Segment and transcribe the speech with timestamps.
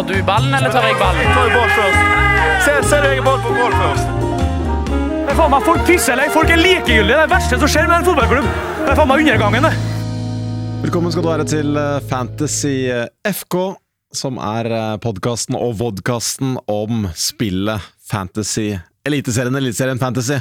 [0.00, 1.18] Tar du ballen, eller tar jeg ballen?
[1.20, 2.04] Jeg tar ball først.
[2.64, 4.14] Se, se er ball på ball først.
[4.88, 7.04] Det er faen meg Folk pisser eller folk er likegyldige.
[7.10, 8.48] Det er det verste som skjer med en fotballklubb.
[8.78, 9.74] Det er faen meg undergangen, det.
[10.86, 13.58] Velkommen skal du være til eh, Fantasy eh, FK,
[14.22, 14.72] som er
[15.04, 18.70] podkasten og vodkasten om spillet Fantasy
[19.08, 20.36] Eliteserien Eliteserien Fantasy.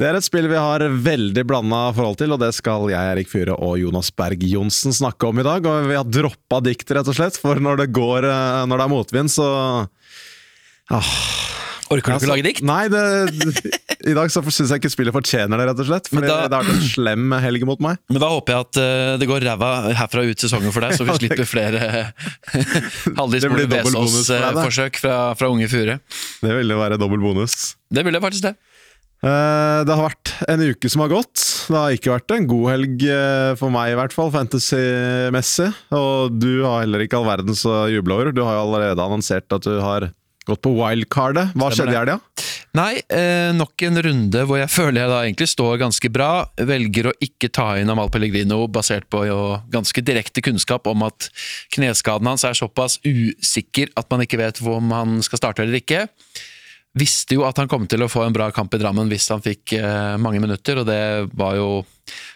[0.00, 3.28] Det er et spill vi har veldig blanda forhold til, og det skal jeg, Erik
[3.28, 5.68] Fyhre og Jonas Berg Johnsen snakke om i dag.
[5.68, 8.86] Og vi har droppa dikt, rett og slett, for når det går eh, Når det
[8.86, 9.50] er motvind, så
[10.88, 11.12] ah.
[11.90, 12.62] Orker du ikke å lage dikt?
[12.66, 13.00] Nei, det,
[14.06, 16.06] i dag så syns jeg ikke spillet fortjener det, rett og slett.
[16.12, 17.98] Fordi da, det har vært en slem helg mot meg.
[18.12, 21.06] Men da håper jeg at uh, det går ræva herfra ut sesongen for deg, så
[21.08, 21.90] vi slipper flere
[23.18, 25.98] Haldis Mole Vesaas-forsøk fra, fra, unge Fure.
[26.44, 27.74] Det ville være dobbel bonus.
[27.90, 28.54] Det ville faktisk det.
[29.20, 31.42] Uh, det har vært en uke som har gått.
[31.66, 35.68] Det har ikke vært en god helg uh, for meg, i hvert fall, fantasy-messig.
[35.98, 38.30] Og du har heller ikke all verdens å juble over.
[38.30, 40.12] Du har jo allerede annonsert at du har
[40.50, 41.54] gått på wildcardet.
[41.58, 42.18] Hva skjedde i helga?
[42.78, 46.30] Nei, eh, nok en runde hvor jeg føler jeg da egentlig står ganske bra.
[46.70, 49.24] Velger å ikke ta inn Amal Pellegrino basert på
[49.72, 51.30] ganske direkte kunnskap om at
[51.74, 56.06] kneskaden hans er såpass usikker at man ikke vet om han skal starte eller ikke
[56.98, 59.42] visste jo at han kom til å få en bra kamp i Drammen hvis han
[59.44, 61.02] fikk eh, mange minutter, og det
[61.38, 61.68] var jo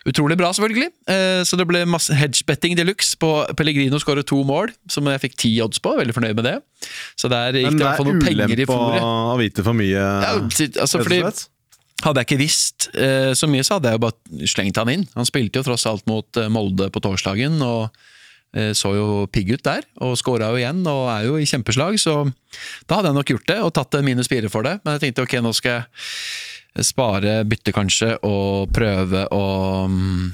[0.07, 0.93] utrolig bra, selvfølgelig.
[1.11, 5.25] Eh, så det ble masse hedgebetting de luxe på Pellegrino skåret to mål, som jeg
[5.25, 5.97] fikk ti odds på.
[5.99, 6.55] Veldig fornøyd med det.
[7.19, 8.95] Så der gikk det det hvert fall noen penger i fòret.
[8.95, 10.33] Men det er å vite for mye, ja,
[10.85, 11.23] altså, fordi,
[12.05, 15.07] hadde jeg ikke visst eh, så mye, så hadde jeg jo bare slengt han inn.
[15.19, 17.59] Han spilte jo tross alt mot eh, Molde på torsdagen.
[17.65, 17.91] og
[18.77, 22.21] så jo pigg ut der, og skåra jo igjen og er jo i kjempeslag, så
[22.87, 24.77] da hadde jeg nok gjort det og tatt en minus fire for det.
[24.85, 29.45] Men jeg tenkte ok, nå skal jeg spare, bytte kanskje, og prøve å
[29.91, 30.25] mm,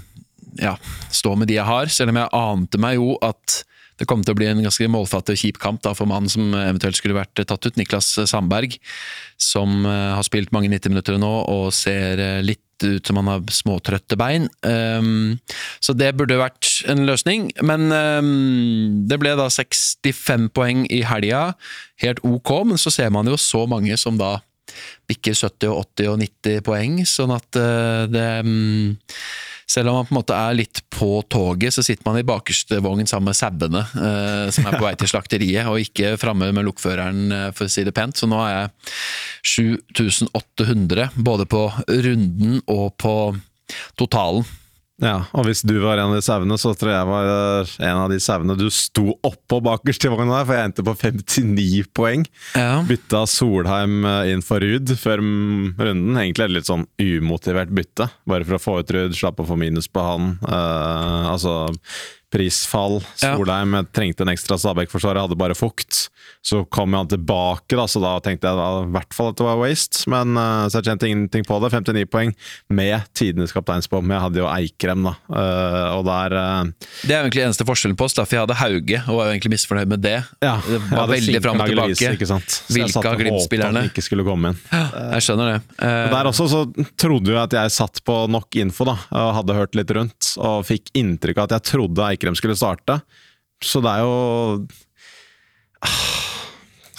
[0.60, 0.76] ja,
[1.12, 3.62] stå med de jeg har, selv om jeg ante meg jo at
[4.00, 6.54] det kom til å bli en ganske målfattig og kjip kamp da, for mannen som
[6.56, 8.78] eventuelt skulle vært tatt ut, Niklas Sandberg,
[9.36, 12.40] som eh, har spilt mange 90 minutter nå og ser eh,
[12.82, 14.48] litt ut som han har småtrøtte bein.
[14.62, 15.38] Um,
[15.80, 21.54] så det burde vært en løsning, men um, det ble da 65 poeng i helga.
[22.00, 24.38] Helt ok, men så ser man jo så mange som da
[25.10, 28.98] bikker 70 og 80 og 90 poeng, sånn at uh, det um,
[29.70, 32.80] selv om man på en måte er litt på toget, så sitter man i bakerste
[32.82, 36.66] vogn sammen med sauene eh, som er på vei til slakteriet, og ikke framme med
[36.66, 38.18] lokføreren, eh, for å si det pent.
[38.18, 43.14] Så nå er jeg 7800, både på runden og på
[44.00, 44.46] totalen.
[45.00, 48.02] Ja, og hvis du var en av de sauene, så tror jeg var eh, en
[48.02, 52.26] av de sauene du sto oppå bakerst i vogna for jeg endte på 59 poeng.
[52.58, 52.82] Ja.
[52.88, 56.20] Bytta Solheim eh, inn for Ruud før runden.
[56.20, 59.58] Egentlig et litt sånn umotivert bytte, bare for å få ut Ruud, slapp å få
[59.60, 60.34] minus på han.
[60.44, 61.54] Uh, altså
[62.30, 63.00] prisfall.
[63.18, 63.84] Solheim ja.
[63.90, 66.08] trengte en ekstra Stabæk-forsvarer, hadde bare fukt.
[66.42, 69.44] Så kom han tilbake, da, så da tenkte jeg da, i hvert fall at det
[69.44, 70.06] var waste.
[70.08, 71.68] Men uh, så jeg tjente ingenting på det.
[71.74, 72.32] 59 poeng
[72.72, 74.08] med tidenes kapteinsbom.
[74.08, 75.12] Jeg hadde jo Eikrem, da.
[75.28, 78.46] Uh, og der uh, Det er jo egentlig eneste forskjellen på oss, da, for jeg
[78.46, 80.16] hadde Hauge og var jo egentlig misfornøyd med det.
[80.40, 82.14] Ja, det var veldig fram og tilbake.
[82.16, 82.58] Ikke sant?
[82.72, 83.86] Hvilke av Glimt-spillerne?
[83.90, 84.60] ikke skulle komme inn.
[84.72, 84.84] Ja,
[85.18, 85.62] jeg skjønner det.
[85.76, 86.64] og der også så
[87.00, 90.64] trodde jo at jeg satt på nok info, da, og hadde hørt litt rundt, og
[90.68, 93.02] fikk inntrykk av at jeg trodde Eikrem skulle starte.
[93.60, 94.14] Så det er jo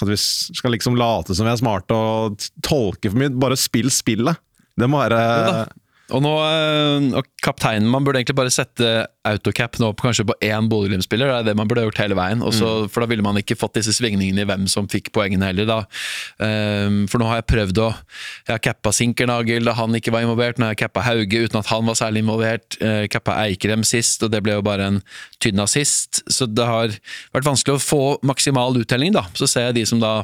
[0.01, 3.33] At vi skal liksom late som vi er smarte og tolke for mye.
[3.41, 4.39] Bare spill spillet.
[4.79, 5.67] Det må være
[6.11, 8.89] og nå, eh, og kapteinen Man burde egentlig bare sette
[9.27, 11.29] autocap nå på kanskje på én Bodø-Glimt-spiller.
[11.29, 12.41] Det er det man burde gjort hele veien.
[12.45, 12.89] Også, mm.
[12.91, 15.69] For da ville man ikke fått disse svingningene i hvem som fikk poengene heller.
[15.69, 15.77] da.
[16.41, 20.25] Um, for nå har jeg prøvd å Jeg har cappa Sinkernagel da han ikke var
[20.25, 20.57] involvert.
[20.57, 22.79] Nå har jeg cappa Hauge uten at han var særlig involvert.
[22.81, 25.01] Uh, cappa Eikrem sist, og det ble jo bare en
[25.43, 26.23] tynn assist.
[26.25, 26.97] Så det har
[27.35, 29.27] vært vanskelig å få maksimal uttelling, da.
[29.37, 30.21] Så ser jeg de som da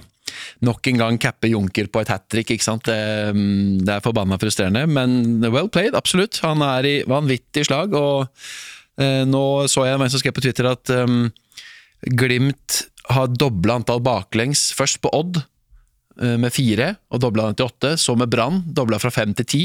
[0.65, 2.51] nok en gang cappe Junker på et hat trick.
[2.53, 2.87] ikke sant?
[2.87, 6.41] det, er forbanna frustrerende, men well played, absolutt.
[6.45, 7.95] Han er i vanvittig slag.
[7.97, 8.27] og
[9.01, 11.27] eh, Nå så jeg en som skrev på Twitter at um,
[12.13, 12.83] Glimt
[13.13, 14.69] har dobla antall baklengs.
[14.77, 17.95] Først på Odd eh, med fire, og dobla den til åtte.
[17.99, 19.63] Så med Brann, dobla fra fem til ti.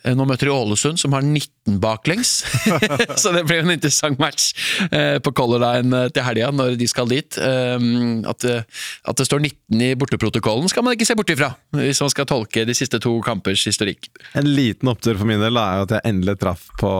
[0.00, 2.40] Eh, nå møter de Ålesund, som har 19 baklengs.
[3.20, 4.50] så det blir en interessant match
[4.88, 7.38] eh, på Color Line eh, til helga, når de skal dit.
[7.40, 12.12] At, at, det står 19 i borteprotokollen, skal man ikke se bort ifra, hvis man
[12.12, 14.08] skal tolke de siste to kampers historikk.
[14.38, 16.92] En liten opptur for min del er jo at jeg endelig traff på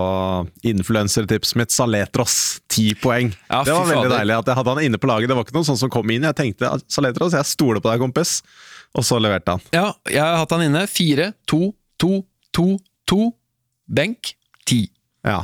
[0.69, 2.37] influensertipset mitt, Saletros.
[2.71, 3.33] 10 poeng.
[3.49, 4.19] Ja, det var veldig fader.
[4.19, 5.31] deilig at jeg hadde han inne på laget.
[5.31, 6.27] Det var ikke noe sånt som kom inn.
[6.29, 8.41] Jeg tenkte Saletros, jeg stoler på deg, kompis.
[8.99, 9.65] Og så leverte han.
[9.75, 10.85] Ja, jeg har hatt han inne.
[10.91, 11.61] 4, 2,
[12.03, 12.13] 2,
[12.57, 12.69] 2
[13.11, 13.35] to,
[13.87, 14.93] benk ti.
[15.23, 15.43] Ja.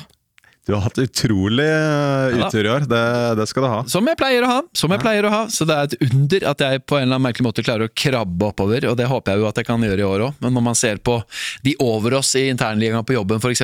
[0.67, 2.87] Du har hatt utrolig uh, utur i år.
[2.91, 3.03] Det,
[3.39, 3.83] det, skal du ha.
[3.87, 4.57] Som jeg pleier å ha.
[4.75, 5.45] Som jeg pleier å ha.
[5.53, 7.95] Så det er et under at jeg på en eller annen merkelig måte klarer å
[7.95, 10.43] krabbe oppover, og det håper jeg jo at jeg kan gjøre i år òg.
[10.43, 11.21] Men når man ser på
[11.63, 13.63] de over oss i internligaen på jobben, f.eks.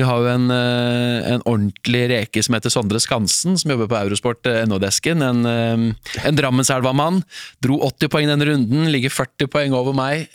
[0.00, 4.00] Vi har jo en, uh, en, ordentlig reke som heter Sondre Skansen, som jobber på
[4.00, 5.20] Eurosport uh, NO-desken.
[5.20, 7.26] En, en Drammenselva-mann.
[7.60, 10.30] Dro 80 poeng denne runden, ligger 40 poeng over meg.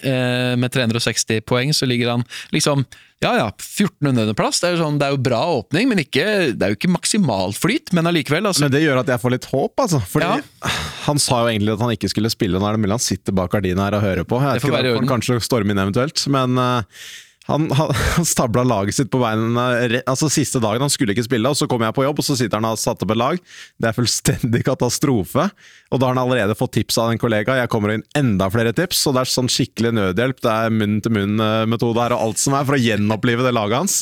[0.62, 2.24] med 360 poeng så ligger han
[2.54, 2.86] liksom
[3.22, 4.60] ja ja, 1400.-plass.
[4.64, 6.26] Det, sånn, det, er jo bra åpning, men ikke,
[6.58, 7.94] det er jo ikke maksimalt flyt.
[7.94, 8.48] Men allikevel.
[8.50, 8.66] Altså.
[8.66, 10.02] Men det gjør at jeg får litt håp, altså.
[10.10, 10.72] Fordi ja.
[11.06, 12.58] han sa jo egentlig at han ikke skulle spille.
[12.58, 14.42] Nå er det mulig han sitter bak gardina her og hører på.
[14.42, 16.26] Jeg vet ikke, Kanskje storme inn eventuelt.
[16.34, 17.06] Men uh,
[17.52, 19.66] han, han, han stabla laget sitt på beina
[20.06, 20.84] altså siste dagen.
[20.86, 22.76] Han skulle ikke spille, og så kommer jeg på jobb, og så sitter han og
[22.76, 23.44] har satt opp et lag.
[23.82, 25.48] Det er fullstendig katastrofe.
[25.92, 27.60] Og da har han allerede fått tips av en kollega.
[27.60, 30.42] Jeg kommer inn enda flere tips, og det er sånn skikkelig nødhjelp.
[30.44, 34.02] Det er munn-til-munn-metode her og alt som er, for å gjenopplive det laget hans.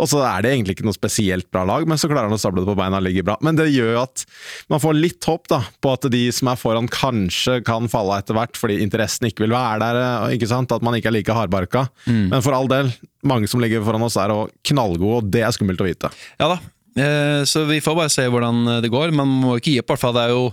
[0.00, 2.40] Og så er det egentlig ikke noe spesielt bra lag, men så klarer han å
[2.40, 3.36] stable det på beina og ligger bra.
[3.44, 4.24] Men det gjør jo at
[4.72, 8.38] man får litt håp da, på at de som er foran kanskje kan falle etter
[8.38, 10.00] hvert, fordi interessen ikke vil være der.
[10.02, 10.72] Eh, ikke sant?
[10.72, 11.86] At man ikke er like hardbarka.
[12.06, 12.30] Mm.
[12.32, 12.92] Men for all del,
[13.28, 14.32] mange som ligger foran oss er
[14.72, 16.12] knallgode, og det er skummelt å vite.
[16.40, 16.58] Ja da,
[16.96, 19.12] eh, så vi får bare se hvordan det går.
[19.12, 20.16] Man må ikke gi opp, hvert fall.
[20.16, 20.46] Det er jo,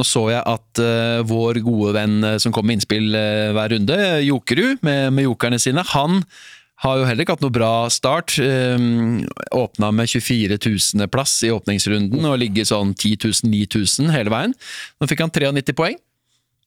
[0.00, 0.86] nå så jeg at
[1.28, 6.22] vår gode venn som kom med innspill hver runde, Jokerud, med, med jokerne sine, han
[6.84, 8.36] har jo heller ikke hatt noe bra start.
[8.38, 14.54] Um, Åpna med 24 000.-plass i åpningsrunden og ligger sånn 10 000-9000 hele veien.
[14.98, 15.98] Nå fikk han 93 poeng.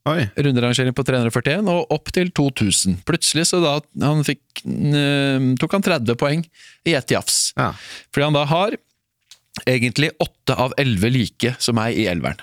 [0.09, 0.25] Oi.
[0.33, 3.03] Runderangering på 341 og opp til 2000.
[3.07, 6.45] Plutselig så da han fikk, uh, tok han 30 poeng
[6.89, 7.51] i ett jafs.
[7.55, 7.71] Ja.
[8.11, 8.79] Fordi han da har
[9.67, 12.41] egentlig 8 av 11 like som meg i elveren.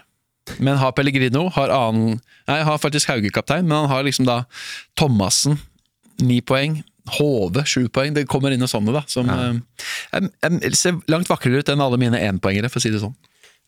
[0.56, 4.38] Men har Pellegrino, har annen Nei, har faktisk Hauge-kaptein, men han har liksom da
[4.96, 5.58] Thomassen,
[6.16, 6.78] 9 poeng.
[7.16, 8.14] HV sju poeng.
[8.16, 9.04] Det kommer inn noe sånne, da.
[9.10, 9.50] Som ja.
[10.18, 13.16] eh, ser langt vakrere ut enn alle mine énpoengere, for å si det sånn.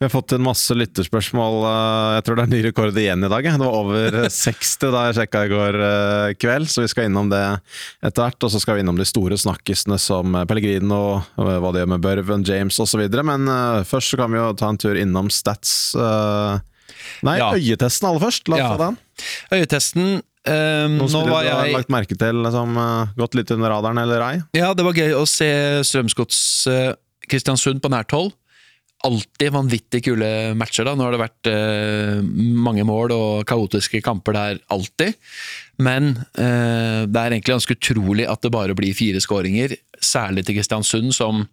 [0.01, 1.59] Vi har fått inn masse lytterspørsmål.
[1.69, 3.49] Eh, jeg tror det er ny rekord igjen i dag.
[3.51, 7.29] Det var over 60 da jeg sjekka i går eh, kveld, så vi skal innom
[7.33, 7.43] det
[8.01, 8.41] etter hvert.
[8.49, 12.49] Og så skal vi innom de store snakkisene som Pellegrino, hva de gjør med Børven,
[12.49, 13.05] James osv.
[13.21, 13.53] Men
[13.89, 15.95] først så kan vi jo ta en tur innom Stats.
[17.27, 17.53] Nei, ja.
[17.57, 18.49] øyetesten aller først.
[18.49, 18.73] La oss ja.
[18.73, 18.99] ta den.
[19.53, 21.73] Øyetesten Um, Noen spillere du har jeg...
[21.77, 24.37] lagt merke til som uh, gått litt under radaren, eller ei?
[24.57, 25.49] Ja, det var gøy å se
[25.85, 26.39] Strømsgods
[26.73, 26.93] uh,
[27.29, 28.33] Kristiansund på nært hold.
[29.05, 30.89] Alltid vanvittig kule matcher.
[30.89, 32.25] da Nå har det vært uh,
[32.69, 35.21] mange mål og kaotiske kamper der, alltid.
[35.81, 39.73] Men det er egentlig ganske utrolig at det bare blir fire skåringer.
[39.97, 41.47] Særlig til Kristiansund, som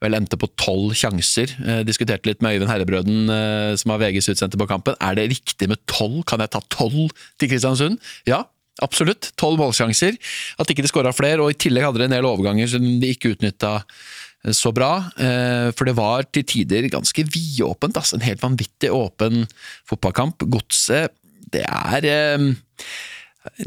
[0.00, 1.52] vel endte på tolv sjanser.
[1.60, 4.96] Eh, diskuterte litt med Øyvind Herrebrøden, eh, som har VGs utsendte på kampen.
[5.00, 6.22] Er det riktig med tolv?
[6.24, 8.00] Kan jeg ta tolv til Kristiansund?
[8.28, 8.44] Ja,
[8.82, 9.32] absolutt.
[9.40, 10.16] Tolv målsjanser.
[10.58, 13.12] At ikke de skåra flere, og i tillegg hadde de en del overganger som de
[13.12, 14.92] ikke utnytta eh, så bra.
[15.20, 18.00] Eh, for det var til tider ganske vidåpent.
[18.00, 18.16] Altså.
[18.16, 19.44] En helt vanvittig åpen
[19.90, 20.48] fotballkamp.
[20.48, 21.12] Godset,
[21.52, 22.50] det er eh,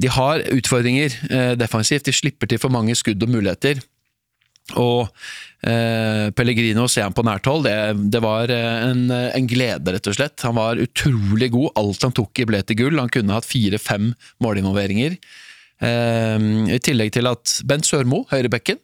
[0.01, 2.05] De har utfordringer defensivt.
[2.05, 3.81] De slipper til for mange skudd og muligheter.
[4.79, 5.09] Og
[5.67, 7.67] eh, Pellegrino ser han på nært hold.
[7.67, 7.75] Det,
[8.13, 10.45] det var eh, en, en, glede, rett og slett.
[10.47, 11.73] Han var utrolig god.
[11.81, 13.01] Alt han tok i ble til gull.
[13.01, 14.13] Han kunne hatt fire-fem
[14.43, 15.19] målinvolveringer.
[15.83, 18.79] Eh, I tillegg til at Bent Sørmo, høyrebekken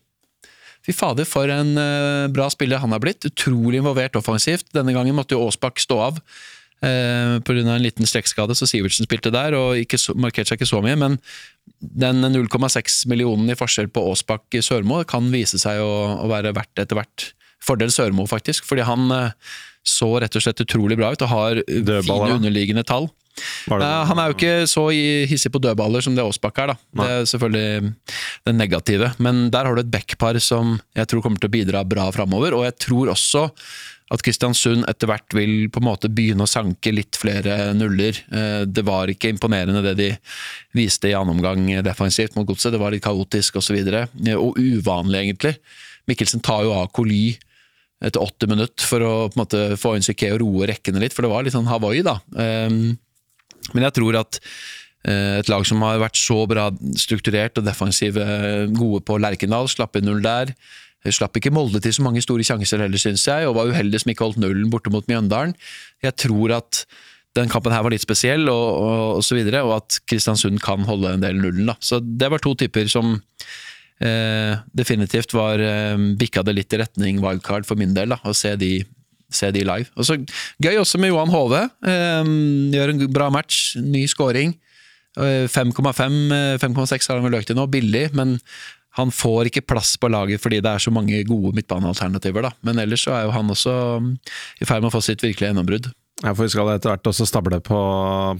[0.86, 3.28] Fy fader, for en eh, bra spiller han har blitt.
[3.28, 4.70] Utrolig involvert offensivt.
[4.76, 6.22] Denne gangen måtte jo Aasbakk stå av.
[6.80, 7.60] Eh, Pga.
[7.76, 10.96] en liten strekkskade, så Sivertsen spilte der og ikke markerte seg ikke så mye.
[10.96, 11.20] Men
[11.80, 15.92] den 0,6 millionen i forskjell på Aasbakk Sørmo kan vise seg å,
[16.26, 17.32] å være verdt etter hvert.
[17.64, 19.56] Fordel Sørmo, faktisk, fordi han eh,
[19.88, 23.10] så rett og slett utrolig bra ut og har Dødballer, fine underliggende tall.
[23.70, 26.76] Uh, han er jo ikke så hissig på dødballer som det Aasbakk er, da.
[26.92, 27.06] Nei.
[27.06, 27.94] Det er selvfølgelig
[28.50, 31.86] det negative, men der har du et backpar som jeg tror kommer til å bidra
[31.88, 33.46] bra framover, og jeg tror også
[34.10, 38.18] at Kristiansund etter hvert vil på en måte begynne å sanke litt flere nuller.
[38.34, 40.10] Eh, det var ikke imponerende det de
[40.78, 42.74] viste i annen omgang defensivt mot Godset.
[42.74, 43.78] Det var litt kaotisk osv.
[43.78, 45.54] Og, så og uvanlig, egentlig.
[46.10, 47.38] Mikkelsen tar jo av Coly
[48.00, 51.14] etter 80 minutter for å på en måte få inn Psyké og roe rekkene litt,
[51.16, 52.16] for det var litt sånn Hawaii, da.
[52.40, 52.96] Ehm,
[53.76, 58.26] men jeg tror at eh, et lag som har vært så bra strukturert og defensive,
[58.74, 60.56] gode på Lerkendal, slapp inn null der.
[61.08, 64.12] Slapp ikke Molde til så mange store sjanser heller, syns jeg, og var uheldig som
[64.12, 65.56] ikke holdt nullen borte mot Mjøndalen.
[66.04, 66.84] Jeg tror at
[67.38, 70.84] den kampen her var litt spesiell, og, og, og så videre, og at Kristiansund kan
[70.88, 71.70] holde en del nullen.
[71.72, 71.78] Da.
[71.80, 73.16] Så det var to typer som
[74.04, 78.36] eh, definitivt var eh, bikka det litt i retning wildcard for min del, da, å
[78.36, 78.74] se de,
[79.32, 79.88] se de live.
[79.96, 80.20] Og så
[80.60, 81.68] Gøy også med Johan Hove.
[81.88, 82.34] Eh,
[82.76, 84.58] gjør en bra match, ny scoring.
[85.20, 88.38] 5,5-5,6 eh, har han vel økt til nå, billig, men
[89.00, 92.54] Han får ikke plass på laget fordi det er så mange gode midtbanealternativer, da.
[92.68, 94.14] Men ellers så er jo han også mm,
[94.62, 95.92] i ferd med å få sitt virkelige gjennombrudd.
[96.20, 97.78] Ja, for Vi skal etter hvert også stable på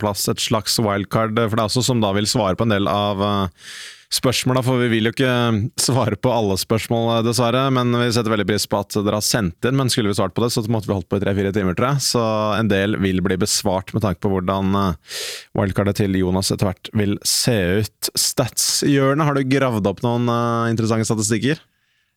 [0.02, 2.90] plass et slags wildcard, for det er også som da vil svare på en del
[2.92, 3.70] av uh,
[4.12, 5.36] spørsmåla, for vi vil jo ikke
[5.88, 7.62] svare på alle spørsmål, dessverre.
[7.72, 9.80] Men vi setter veldig pris på at dere har sendt inn.
[9.80, 11.94] Men skulle vi svart på det, så måtte vi holdt på i tre-fire timer, tror
[11.94, 12.06] jeg.
[12.10, 12.26] Så
[12.58, 15.18] en del vil bli besvart med tanke på hvordan eh,
[15.56, 18.14] wildcardet til Jonas etter hvert vil se ut.
[18.28, 20.28] Stats-hjørnet, har du gravd opp noen
[20.68, 21.64] interessante statistikker?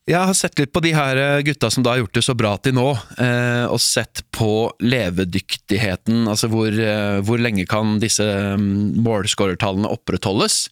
[0.03, 2.33] Jeg har sett litt på de her eh, gutta som da har gjort det så
[2.35, 2.89] bra til nå,
[3.23, 6.25] eh, og sett på levedyktigheten.
[6.27, 8.25] Altså hvor, eh, hvor lenge kan disse
[8.59, 10.65] mm, målskårertallene opprettholdes.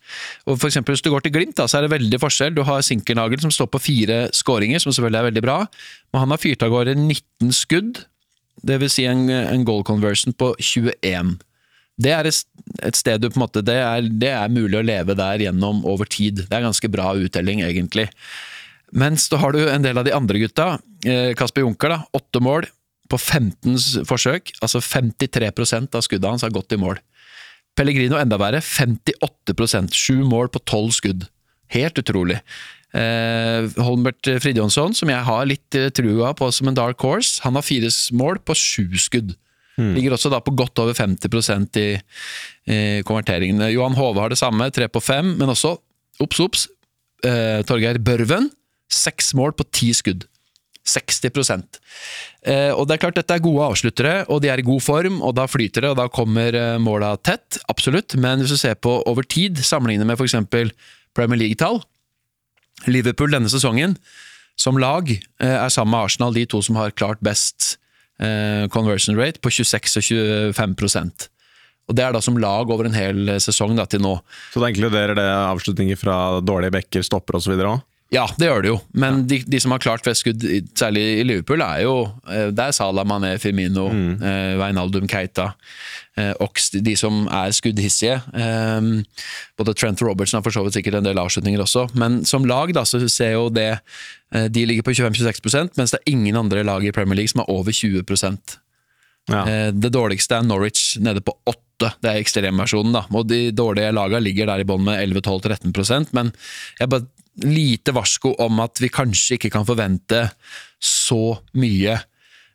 [0.52, 2.58] Og for eksempel, Hvis du går til Glimt, da, så er det veldig forskjell.
[2.58, 5.58] Du har Sinkernagel som står på fire skåringer, som selvfølgelig er veldig bra.
[6.12, 8.04] Men han har fyrt av gårde 19 skudd,
[8.68, 9.00] dvs.
[9.00, 11.38] Si en, en goal conversion på 21.
[12.04, 15.16] Det er et sted du på en måte, det er, det er mulig å leve
[15.16, 16.50] der gjennom over tid.
[16.50, 18.10] Det er ganske bra uttelling, egentlig.
[18.92, 20.74] Mens da har du en del av de andre gutta.
[21.08, 22.68] Eh, Kasper Junker, da, åtte mål
[23.12, 24.54] på 15 forsøk.
[24.64, 27.00] Altså 53% av skuddet hans har gått i mål.
[27.78, 31.28] Pellegrino enda verre, 58% Sju mål på tolv skudd.
[31.72, 32.42] Helt utrolig.
[32.92, 37.56] Eh, Holmbert Fridjonsson, som jeg har litt eh, trua på som en dark horse, han
[37.56, 37.88] har fire
[38.20, 39.38] mål på sju skudd.
[39.80, 39.94] Mm.
[39.96, 41.88] Ligger også da på godt over 50 i,
[42.68, 43.72] i konverteringene.
[43.72, 45.78] Johan Hove har det samme, tre på fem, men også,
[46.20, 46.68] obs, obs,
[47.24, 48.52] eh, Torgeir Børven
[48.92, 50.28] Seks mål på ti skudd.
[50.82, 51.28] 60
[52.42, 55.22] eh, Og det er klart Dette er gode avsluttere, og de er i god form,
[55.22, 57.60] og da flyter det, og da kommer eh, måla tett.
[57.70, 58.16] Absolutt.
[58.18, 60.36] Men hvis du ser på over tid, sammenlignet med f.eks.
[61.14, 61.82] Premier League-tall
[62.90, 63.98] Liverpool denne sesongen,
[64.58, 67.78] som lag, eh, er sammen med Arsenal de to som har klart best
[68.20, 71.30] eh, conversion rate, på 26 og 25
[71.90, 74.14] og Det er da som lag over en hel sesong da, til nå.
[74.54, 77.58] Så det inkluderer det avslutninger fra dårlige bekker, stopper osv.
[78.12, 80.44] Ja, det gjør det jo, men de, de som har klart flest skudd,
[80.76, 81.94] særlig i Liverpool, er jo
[82.28, 84.10] eh, Det er Salah, Mané, Firmino, mm.
[84.20, 85.54] eh, Veinaldum, Keita,
[86.20, 88.18] eh, Ox, de som er skuddhissige.
[88.36, 88.90] Eh,
[89.56, 92.44] både Trent og Robertson har for så vidt sikkert en del avslutninger også, men som
[92.50, 96.36] lag da, så ser jo det eh, De ligger på 25-26 mens det er ingen
[96.36, 98.04] andre lag i Premier League som er over 20
[99.32, 99.42] ja.
[99.46, 103.06] Eh, det dårligste er Norwich, nede på 8 det er ekstremversjonen, da.
[103.16, 106.36] Og de dårlige lagene ligger der i bånn med 11-12-13% men
[106.78, 107.08] jeg bare
[107.46, 110.28] lite varsko om at vi kanskje ikke kan forvente
[110.82, 111.98] så mye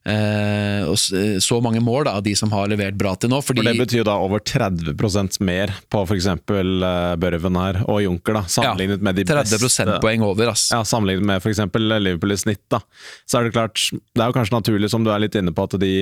[0.06, 3.40] eh, og så mange mål da, av de som har levert bra til nå.
[3.44, 6.28] Fordi, For Det betyr da over 30% mer på f.eks.
[6.46, 9.86] Uh, Børven her og Junker, da, sammenlignet ja, med de 30 beste.
[9.86, 10.68] 30 poeng over, ass.
[10.74, 11.64] Ja, Sammenlignet med f.eks.
[11.76, 12.64] Liverpool i snitt.
[12.72, 12.82] da.
[13.26, 15.68] Så er det klart, det er jo kanskje naturlig, som du er litt inne på,
[15.68, 15.94] at de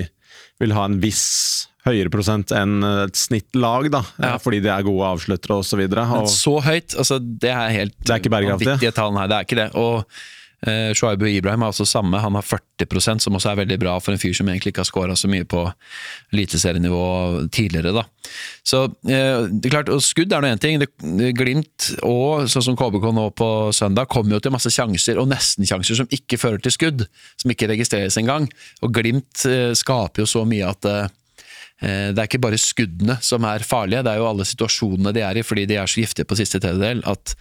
[0.62, 4.36] vil ha en viss høyere prosent enn et snittlag, da, ja.
[4.42, 5.84] fordi de er gode avsluttere osv.
[5.84, 6.30] Og...
[6.32, 8.32] Så høyt, altså det er helt Det er ikke
[8.96, 9.68] tallene her, det er ikke det.
[9.76, 13.98] Og uh, Shoaibu Ibrahim er altså samme, han har 40% som også er veldig bra
[14.00, 15.60] for en fyr som egentlig ikke har skåra så mye på
[16.32, 17.02] eliteserienivå
[17.52, 17.92] tidligere.
[17.98, 18.06] da.
[18.64, 20.80] Så uh, det er klart, og Skudd er nå én ting.
[20.80, 20.88] Det,
[21.36, 26.00] glimt og sånn som KBK nå på søndag kommer jo til masse sjanser, og nesten-sjanser
[26.00, 27.04] som ikke fører til skudd.
[27.36, 28.48] Som ikke registreres engang.
[28.80, 31.10] Og Glimt uh, skaper jo så mye at Eh,
[31.82, 35.40] det er ikke bare skuddene som er farlige, det er jo alle situasjonene de er
[35.40, 37.02] i fordi de er så giftige på siste tredjedel.
[37.10, 37.34] at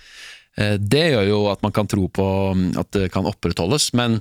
[0.58, 3.92] eh, Det gjør jo at man kan tro på mm, at det kan opprettholdes.
[3.94, 4.20] Men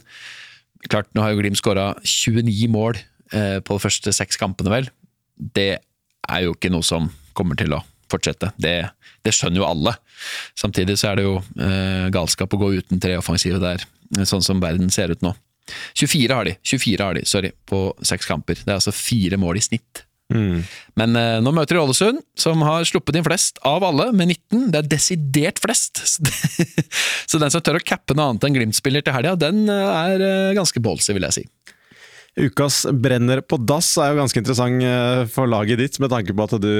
[0.88, 3.00] klart, nå har jo Glimt skåra 29 mål
[3.33, 4.90] eh, på de første seks kampene, vel.
[5.37, 7.81] Det er jo ikke noe som kommer til å
[8.12, 8.52] fortsette.
[8.61, 8.76] Det,
[9.25, 9.97] det skjønner jo alle.
[10.61, 11.38] Samtidig så er det jo
[12.12, 13.81] galskap å gå uten tre offensive der,
[14.28, 15.33] sånn som verden ser ut nå.
[15.99, 18.59] 24 har de, 24 har de, sorry, på seks kamper.
[18.62, 20.04] Det er altså fire mål i snitt.
[20.33, 20.62] Mm.
[20.99, 24.71] Men eh, nå møter de Ålesund, som har sluppet inn flest av alle, med 19.
[24.73, 26.02] Det er desidert flest!
[27.31, 30.26] Så den som tør å cappe noe annet enn Glimt-spiller til helga, den eh, er
[30.26, 31.47] eh, ganske ballsy, vil jeg si.
[32.40, 36.47] Ukas brenner på dass er jo ganske interessant eh, for laget ditt, med tanke på
[36.49, 36.73] at du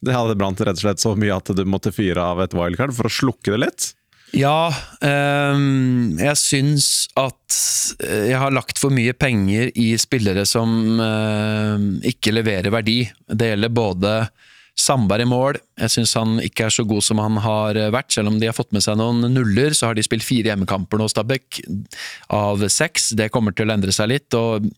[0.00, 2.94] Det hadde brant rett og slett så mye at du måtte fyre av et wildcard
[2.96, 3.90] for å slukke det litt?
[4.34, 4.72] Ja,
[5.54, 7.58] um, jeg syns at
[8.02, 13.04] eh, jeg har lagt for mye penger i spillere som uh, ikke leverer verdi.
[13.30, 14.14] Det gjelder både
[14.76, 15.56] Sandberg i mål.
[15.80, 18.10] Jeg syns han ikke er så god som han har vært.
[18.12, 21.00] Selv om de har fått med seg noen nuller, så har de spilt fire hjemmekamper
[21.00, 21.62] nå, Stabæk,
[22.36, 23.10] av seks.
[23.16, 24.36] Det kommer til å endre seg litt.
[24.36, 24.68] og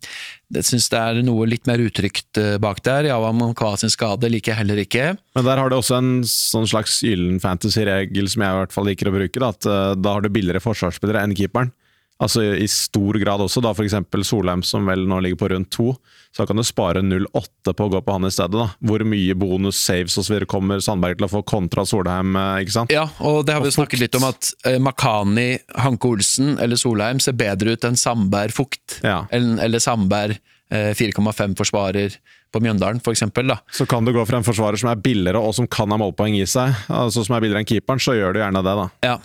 [0.54, 3.10] Jeg syns det er noe litt mer utrygt eh, bak der.
[3.10, 5.10] Javan Mankwa sin skade liker jeg heller ikke.
[5.34, 8.88] Men der har du også en sånn slags gyllen fantasy-regel som jeg i hvert fall
[8.90, 9.42] liker å bruke.
[9.42, 11.74] Da, at uh, da har du billigere forsvarsspillere enn keeperen.
[12.18, 13.94] Altså i stor grad også, da f.eks.
[14.26, 15.92] Solheim som vel nå ligger på rundt to.
[16.34, 18.58] Så da kan du spare 0,8 på å gå på han i stedet.
[18.58, 18.66] da.
[18.82, 20.42] Hvor mye bonus, saves osv.
[20.50, 22.94] kommer Sandberg til å få kontra Solheim, eh, ikke sant?
[22.94, 27.22] Ja, og det har vi snakket litt om at eh, Makani, Hanke Olsen eller Solheim
[27.22, 28.98] ser bedre ut enn Sandberg Fukt.
[29.06, 29.22] Ja.
[29.30, 30.40] Eller, eller Sandberg
[30.74, 32.18] eh, 4,5 forsvarer
[32.50, 33.60] på Mjøndalen, for eksempel, da.
[33.70, 36.38] Så kan du gå for en forsvarer som er billigere og som kan ha målpoeng
[36.38, 38.88] i seg, altså som er billigere enn keeperen, så gjør du gjerne det, da.
[39.04, 39.18] Ja.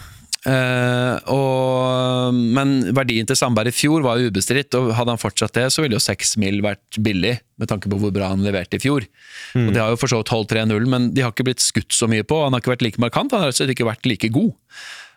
[0.44, 5.70] Eh, og, men verdien til Sandberg i fjor var ubestridt, og hadde han fortsatt det,
[5.72, 8.84] så ville jo seks mil vært billig, med tanke på hvor bra han leverte i
[8.84, 9.06] fjor.
[9.56, 11.96] Og De har jo for så vidt holdt 3-0, men de har ikke blitt skutt
[11.96, 12.42] så mye på.
[12.44, 14.52] Han har ikke vært like markant, han har rett og slett ikke vært like god.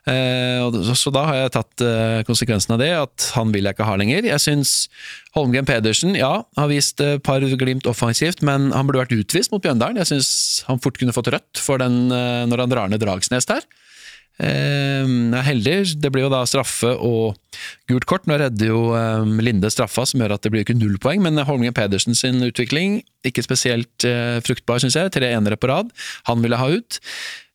[0.07, 3.75] Uh, og så, da har jeg tatt uh, konsekvensen av det, at han vil jeg
[3.75, 4.29] ikke ha lenger.
[4.29, 4.75] Jeg syns
[5.35, 9.65] Holmgren Pedersen ja, har vist et par glimt offensivt, men han burde vært utvist mot
[9.65, 9.99] Bjøndalen.
[10.05, 10.31] Jeg syns
[10.69, 13.67] han fort kunne fått rødt for den, når han drar ned Dragsnes der.
[14.37, 15.97] Eh, er heldig.
[16.03, 17.39] Det blir jo da straffe og
[17.89, 18.27] gult kort.
[18.29, 21.41] Nå redder jo eh, Linde straffa, som gjør at det blir ikke null poeng, men
[21.41, 25.15] Holmgren Pedersen sin utvikling ikke spesielt eh, fruktbar, syns jeg.
[25.15, 25.93] Tre enere på rad.
[26.29, 27.01] Han ville ha ut.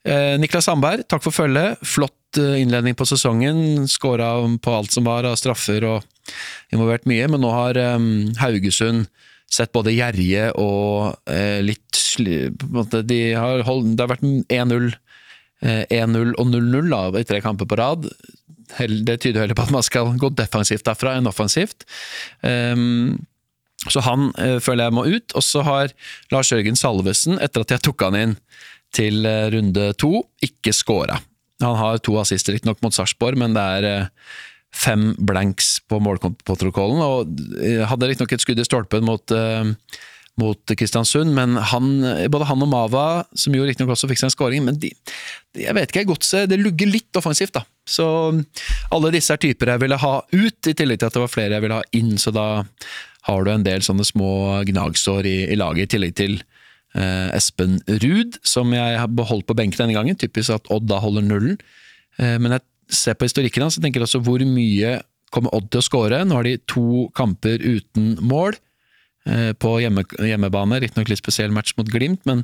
[0.07, 1.81] Eh, Niklas Sandberg, takk for følget.
[1.85, 3.85] Flott eh, innledning på sesongen.
[3.91, 6.33] Skåra på alt som var av straffer og
[6.73, 7.99] involvert mye, men nå har eh,
[8.41, 9.05] Haugesund
[9.51, 11.11] sett både gjerrige og
[11.59, 14.93] litt de har holdt, Det har vært 1-0 eh,
[15.61, 18.07] 1-0 og 0-0 da, i tre kamper på rad.
[18.79, 21.85] Det tyder heller på at man skal gå defensivt derfra enn offensivt.
[22.47, 23.19] Ehm,
[23.89, 25.35] så han eh, føler jeg må ut.
[25.37, 25.93] Og så har
[26.33, 28.37] Lars Jørgen Salvesen, etter at jeg tok han inn
[28.95, 31.19] til eh, runde to, ikke scora.
[31.61, 34.07] Han har to assister, riktignok mot Sarpsborg, men det er eh,
[34.71, 37.01] fem blanks på målprotokollen.
[37.01, 39.73] Og eh, hadde riktignok et skudd i stolpen mot eh,
[40.41, 41.91] mot Kristiansund, men han,
[42.33, 43.05] både han og Mava,
[43.37, 44.89] som jo riktignok også fikk seg en skåring, men de,
[45.53, 47.63] de, jeg vet ikke, godset det lugger litt offensivt, da.
[47.87, 48.07] Så
[48.93, 51.57] alle disse er typer jeg ville ha ut, i tillegg til at det var flere
[51.57, 52.47] jeg ville ha inn, så da
[53.27, 54.31] har du en del sånne små
[54.67, 59.57] gnagsår i, i laget, i tillegg til eh, Espen Ruud, som jeg har beholdt på
[59.57, 60.17] benken denne gangen.
[60.17, 61.59] Typisk at Odd da holder nullen.
[62.17, 64.97] Eh, men jeg ser på historikken hans og tenker også hvor mye
[65.31, 66.23] kommer Odd til å skåre?
[66.25, 68.57] Nå har de to kamper uten mål
[69.59, 70.79] på hjemme, hjemmebane.
[70.81, 72.43] Riktignok litt spesiell match mot Glimt, men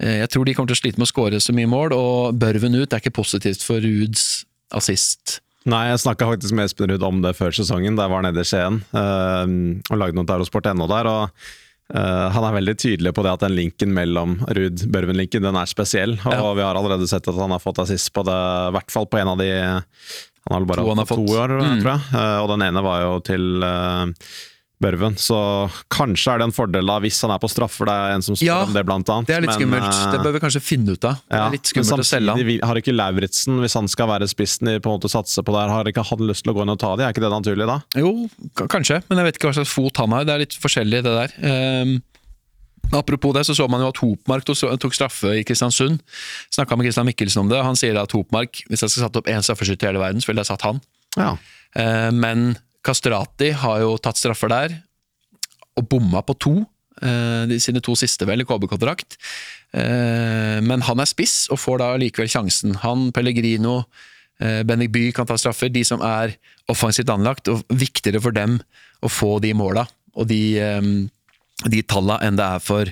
[0.00, 1.94] eh, jeg tror de kommer til å slite med å skåre så mye mål.
[1.96, 4.44] Og Børven ut er ikke positivt for Ruuds
[4.76, 5.38] assist.
[5.68, 8.40] Nei, jeg snakka faktisk med Espen Ruud om det før sesongen, da jeg var nede
[8.40, 9.56] i Skien eh,
[9.92, 11.06] og lagde noe til Eurosport.no der.
[11.14, 11.48] og
[11.88, 16.18] Uh, Han er veldig tydelig på det at den linken mellom Ruud-Børven-linken den er spesiell.
[16.20, 16.50] Og Ja.
[16.58, 18.34] vi har allerede sett at han har fått assist på det,
[18.68, 21.32] i hvert fall på en av de Han har bare To han har fått to
[21.32, 21.80] år, Mm.
[21.80, 22.02] tror jeg.
[22.12, 24.06] Uh, og den ene var jo til eh,
[24.78, 25.36] Børven, så
[25.90, 27.88] kanskje er det en fordel da hvis han er på straffer.
[27.90, 29.26] Det er en som spør Ja, om det, blant annet.
[29.26, 29.88] Det er litt men, skummelt.
[29.90, 31.16] eh, Det bør vi kanskje finne ut av.
[31.24, 32.68] Det ja, er litt skummelt samtidig, å selge han.
[32.70, 35.90] har ikke Lauritzen, hvis han skal være spissen på en måte satse på det har
[35.90, 37.02] ikke han lyst til å gå inn og ta de?
[37.08, 37.80] Er ikke det naturlig da?
[37.98, 38.12] Jo,
[38.70, 40.28] kanskje, men jeg vet ikke hva slags fot han har.
[40.28, 41.34] Det er litt forskjellig, det der.
[41.82, 41.96] Um,
[42.94, 45.98] apropos det, så så man jo at Hopmark tok, straffe i Kristiansund.
[46.54, 47.58] Snakka med Christian Mikkelsen om det.
[47.66, 50.30] Han sier at Hopmark, hvis jeg skal satt opp én straffeskytter i hele verden, så
[50.30, 50.80] ville jeg satt han.
[51.18, 51.34] Ja.
[51.74, 54.76] Eh, men Kastrati har jo tatt straffer der,
[55.78, 56.56] og bomma på to.
[56.98, 59.16] eh, de sine to siste, vel, i KB-kontrakt.
[59.72, 62.74] Eh, men han er spiss, og får da likevel sjansen.
[62.82, 63.84] Han, Pellegrino,
[64.40, 65.70] eh, Bendik By kan ta straffer.
[65.70, 66.34] De som er
[66.68, 68.58] offensivt anlagt, og viktigere for dem
[69.00, 69.86] å få de måla
[70.18, 70.58] og de,
[71.70, 72.90] de talla enn det er for,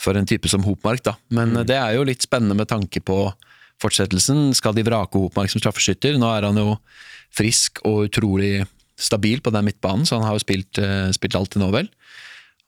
[0.00, 1.02] for en type som Hopmark.
[1.04, 1.16] Da.
[1.28, 1.64] Men mm.
[1.68, 3.26] det er jo litt spennende med tanke på
[3.82, 4.52] fortsettelsen.
[4.56, 6.16] Skal de vrake Hopmark som straffeskytter?
[6.20, 6.78] Nå er han jo
[7.32, 8.62] frisk og utrolig
[8.98, 11.88] stabil på den midtbanen, så han har jo spilt, eh, spilt alt til nå, vel.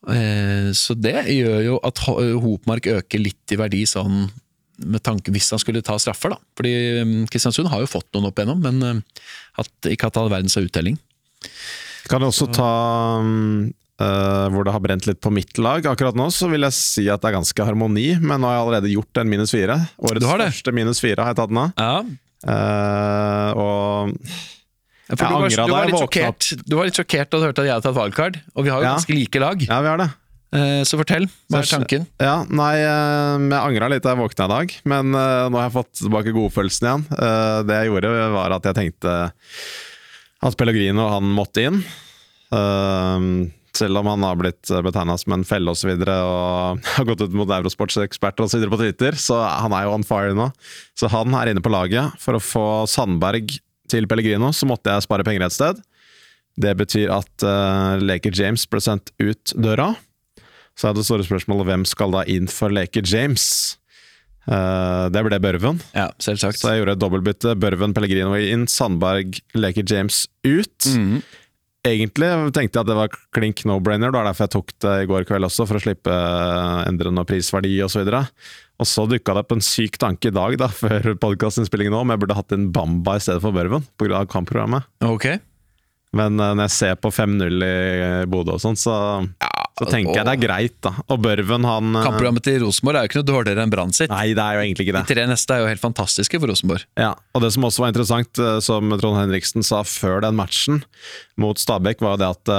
[0.09, 4.25] Eh, Så det gjør jo at Ho- Hopmark øker litt i verdi sånn
[4.85, 6.37] med tanke hvis han skulle ta straffer, da.
[6.57, 6.73] Fordi
[7.05, 9.23] mm, Kristiansund har jo fått noen opp igjennom, men eh,
[9.61, 10.97] at, ikke hatt all verdens uttelling.
[12.09, 12.69] Kan du også ta
[13.23, 15.85] eh, hvor det har brent litt på mitt lag.
[15.89, 18.65] Akkurat nå så vil jeg si at det er ganske harmoni, men nå har jeg
[18.65, 19.79] allerede gjort en minus fire.
[20.03, 21.69] Årets første minus fire har jeg tatt nå.
[21.79, 21.97] Ja,
[22.45, 24.11] Uh, og
[25.05, 27.61] for Jeg du, var, du, var litt sjokkert, du var litt sjokkert da du hørte
[27.61, 28.93] at jeg hadde tatt valgkart, og vi har jo Ja.
[28.97, 29.65] ganske like lag.
[29.67, 30.09] ja, vi har det.
[30.55, 32.05] Eh, Så fortell, hva er tanken?
[32.21, 35.67] Ja, nei, eh, jeg angra litt da jeg våkna i dag, men eh, nå har
[35.69, 37.05] jeg fått tilbake godfølelsen igjen.
[37.67, 39.15] Det jeg gjorde, var at jeg tenkte
[40.45, 41.83] at Pellegrino han måtte inn.
[43.75, 45.89] Selv om han har blitt betegna som en felle osv.
[45.91, 48.63] Og, så og har gått ut mot eurosportseksperter osv.
[48.71, 50.47] på Twitter, så han er jo on fire nå.
[50.95, 52.15] Så han er inne på laget.
[52.21, 53.57] For å få Sandberg
[53.91, 55.79] til Pellegrino, så måtte jeg spare penger et sted.
[56.55, 59.93] Det betyr at uh, Laker James ble sendt ut døra.
[60.75, 63.45] Så er det store spørsmålet hvem skal da inn for Laker James?
[64.45, 65.79] Uh, det ble Børven.
[65.95, 66.59] Ja, selvsagt.
[66.61, 67.55] Så jeg gjorde et dobbeltbytte.
[67.59, 70.91] Børven Pellegrino inn, Sandberg leker James ut.
[70.91, 71.19] Mm.
[71.85, 75.09] Egentlig tenkte jeg at det var klink no-brainer, det var derfor jeg tok det i
[75.09, 76.15] går kveld også, for å slippe
[76.89, 78.01] endre noe prisverdi osv.
[78.09, 82.13] Og, så så dukka det opp en syk tanke i dag, da, før podkastinnspillingen om
[82.13, 84.23] jeg burde hatt en Bamba i stedet for Børven, pga.
[84.31, 84.89] kampprogrammet.
[85.05, 85.29] Ok.
[86.15, 87.75] Men uh, når jeg ser på 5-0 i
[88.31, 88.95] Bodø og sånn, så,
[89.41, 90.93] ja, så tenker og, jeg det er greit, da.
[91.11, 94.11] Og Børven, han uh, Kampprogrammet til Rosenborg er jo ikke noe dårligere enn Brann sitt.
[94.13, 95.03] Nei, det er jo egentlig ikke det.
[95.09, 96.87] De tre neste er jo helt fantastiske for Rosenborg.
[97.01, 100.83] Ja, og det som også var interessant, uh, som Trond Henriksen sa før den matchen
[101.41, 102.51] mot Stabæk, var jo det at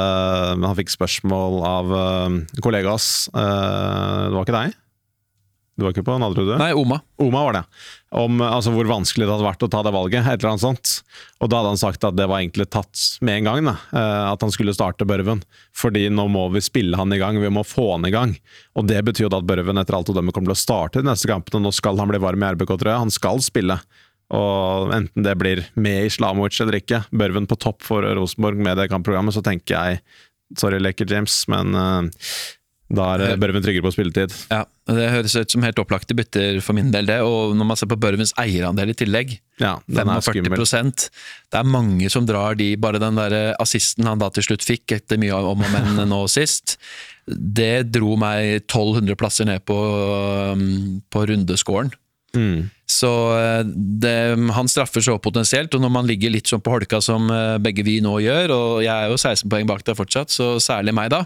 [0.61, 1.93] han fikk spørsmål av
[2.65, 4.75] kollegas Det var ikke deg?
[5.77, 6.55] Du var ikke på Nadderud, du?
[6.57, 6.97] Nei, Oma.
[7.21, 7.61] Oma var det.
[8.17, 10.25] Om altså, hvor vanskelig det hadde vært å ta det valget.
[10.25, 10.93] et eller annet sånt.
[11.45, 13.69] Og da hadde han sagt at det var egentlig tatt med en gang.
[13.69, 13.75] Da.
[13.93, 15.43] Eh, at han skulle starte Børven.
[15.77, 18.33] Fordi nå må vi spille han i gang, vi må få han i gang.
[18.81, 21.05] Og det betyr jo da at Børven etter alt å dømme kommer til å starte
[21.05, 21.61] de neste kampene.
[21.67, 23.05] Nå skal han bli varm i RBK, tror jeg.
[23.05, 23.77] Han skal spille.
[24.33, 28.89] Og enten det blir med Islamovic eller ikke, Børven på topp for Rosenborg med det
[28.91, 30.01] kampprogrammet, så tenker jeg
[30.59, 32.07] Sorry, Leker James, men uh,
[32.87, 34.35] da er Børven tryggere på spilletid.
[34.53, 37.19] Ja, Det høres ut som helt opplagte bytter for min del, det.
[37.27, 41.09] Og når man ser på Børvens eierandel i tillegg, ja, 45%
[41.51, 44.93] Det er mange som drar de Bare den der assisten han da til slutt fikk,
[44.93, 46.77] etter mye om og men nå sist,
[47.27, 49.77] det dro meg 1200 plasser ned på,
[50.55, 51.91] um, på rundescoren.
[52.37, 52.69] Mm.
[52.87, 53.63] Så eh,
[54.03, 54.17] det,
[54.55, 57.83] han straffer så potensielt, og når man ligger litt sånn på holka som eh, begge
[57.87, 61.11] vi nå gjør, og jeg er jo 16 poeng bak deg fortsatt, så særlig meg
[61.15, 61.25] da,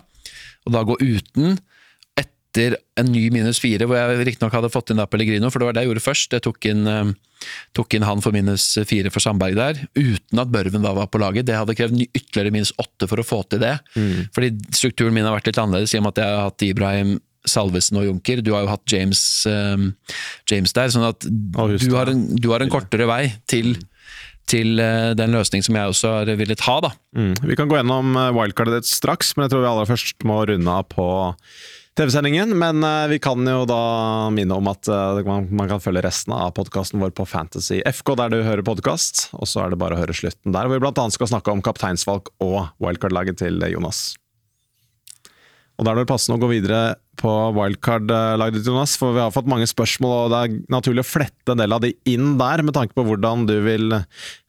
[0.66, 1.58] og da gå uten
[2.20, 5.68] etter en ny minus fire, hvor jeg riktignok hadde fått inn da Pellegrino, for det
[5.68, 6.34] var det jeg gjorde først.
[6.34, 7.46] Jeg tok inn, uh,
[7.78, 11.22] tok inn han for minus fire for Sandberg der, uten at Børven da var på
[11.22, 11.46] laget.
[11.48, 13.76] Det hadde krevd ytterligere minus åtte for å få til det.
[13.94, 14.30] Mm.
[14.36, 17.18] Fordi strukturen min har vært litt annerledes, i og med at jeg har hatt Ibrahim
[17.48, 18.42] Salvesen og Junker.
[18.44, 19.92] Du har jo hatt James, um,
[20.50, 23.76] James der, sånn at du har, en, du har en kortere vei til
[24.50, 26.78] til eh, den løsning som jeg også har villet ha.
[26.86, 26.94] da.
[27.16, 27.34] Mm.
[27.46, 30.74] Vi kan gå gjennom eh, wildcardet straks, men jeg tror vi aller først må runde
[30.74, 31.06] av på
[31.98, 32.54] TV-sendingen.
[32.58, 33.82] Men eh, vi kan jo da
[34.34, 38.40] minne om at man kan følge resten av podkasten vår på Fantasy FK, der du
[38.46, 39.28] hører podkast.
[39.38, 41.10] Og så er det bare å høre slutten der, hvor vi bl.a.
[41.14, 44.10] skal snakke om kapteinsvalg og wildcard-laget til Jonas.
[45.80, 46.80] Og Da er det passende å gå videre
[47.20, 48.98] på wildcard-laget Jonas.
[49.00, 51.80] For vi har fått mange spørsmål, og det er naturlig å flette en del av
[51.80, 53.96] de inn der, med tanke på hvordan du vil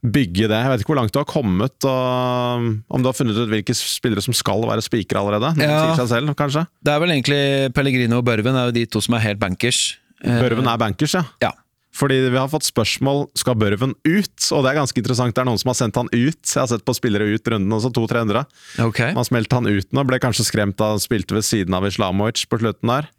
[0.03, 0.59] bygge det.
[0.59, 3.75] Jeg vet ikke hvor langt du har kommet, og om du har funnet ut hvilke
[3.79, 5.53] spillere som skal være spikere allerede?
[5.63, 6.65] Ja, sier seg selv, kanskje?
[6.83, 7.41] Det er vel egentlig
[7.77, 9.83] Pellegrino og Børven er jo de to som er helt bankers.
[10.19, 11.23] Børven er bankers, ja?
[11.43, 11.55] Ja.
[11.95, 15.35] Fordi vi har fått spørsmål skal Børven ut, og det er ganske interessant.
[15.35, 16.39] Det er noen som har sendt han ut.
[16.45, 18.45] Jeg har sett på spillere ut runden også, to 300.
[18.87, 19.11] Okay.
[19.17, 22.45] Man smelte han ut nå, ble kanskje skremt da han spilte ved siden av Islamovic
[22.47, 23.11] på slutten der.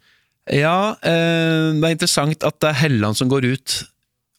[0.51, 3.83] Ja, eh, det er interessant at det er Helland som går ut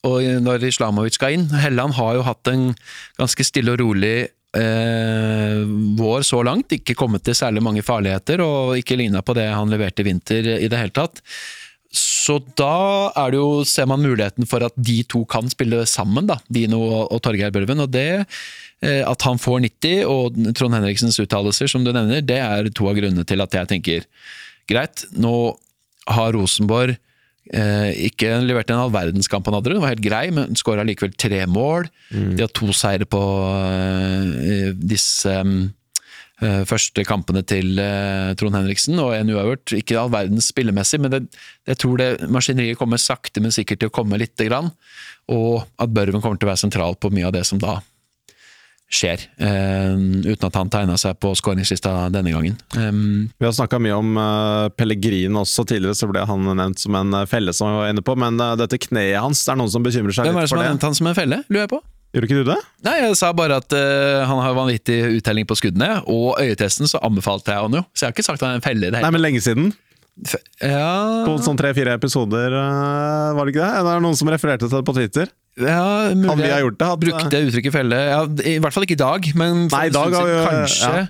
[0.04, 1.46] og når Islamovic skal inn.
[1.56, 2.72] Helland har jo hatt en
[3.16, 5.60] ganske stille og rolig eh,
[5.98, 6.74] vår så langt.
[6.76, 10.50] Ikke kommet til særlig mange farligheter, og ikke ligna på det han leverte i vinter
[10.58, 11.22] i det hele tatt.
[11.94, 16.26] Så da er det jo, ser man muligheten for at de to kan spille sammen,
[16.26, 17.84] da, Dino og Torgeir Børven.
[17.84, 18.24] og det
[18.82, 22.90] eh, At han får 90, og Trond Henriksens uttalelser, som du nevner, det er to
[22.90, 24.08] av grunnene til at jeg tenker
[24.70, 25.54] greit, nå
[26.10, 30.58] har Rosenborg eh, ikke levert en all verdenskamp han hadde, den var helt grei, men
[30.58, 31.88] skåra likevel tre mål.
[32.10, 32.34] Mm.
[32.34, 33.22] De har to seire på
[33.54, 35.68] eh, disse um,
[36.68, 39.76] første kampene til eh, Trond Henriksen, og en uavgjort.
[39.78, 41.22] Ikke all verdens spillemessig, men det,
[41.70, 44.72] jeg tror det maskineriet kommer sakte, men sikkert til å komme lite grann.
[45.32, 47.80] Og at Børven kommer til å være sentral på mye av det som da
[48.94, 52.54] skjer, Um, uten at han tegna seg på skåringslista denne gangen.
[52.76, 56.94] Um, vi har snakka mye om uh, Pellegrin også, tidligere så ble han nevnt som
[57.00, 59.72] en felle, som vi var inne på, men uh, dette kneet hans, det er noen
[59.72, 60.38] som bekymrer seg litt for det?
[60.38, 61.82] Hvem er det som har nevnt han som en felle, lurer jeg på?
[62.14, 62.60] Gjorde ikke du det?
[62.86, 67.00] Nei, jeg sa bare at uh, han har vanvittig uttelling på skuddene, og øyetesten så
[67.02, 67.82] anbefalte jeg han jo.
[67.90, 69.24] Så jeg har ikke sagt at han er en felle i det hele Nei, men
[69.24, 69.72] lenge siden?
[70.62, 73.86] Ja På sånn tre-fire episoder, uh, var det ikke det?
[73.86, 75.32] Det er noen som refererte til det på Twitter.
[75.54, 77.98] Ja, mulig vi gjort det, at, brukte uttrykket felle.
[78.10, 81.04] Ja, I hvert fall ikke i dag, men Nei, dag har vi, kanskje ja.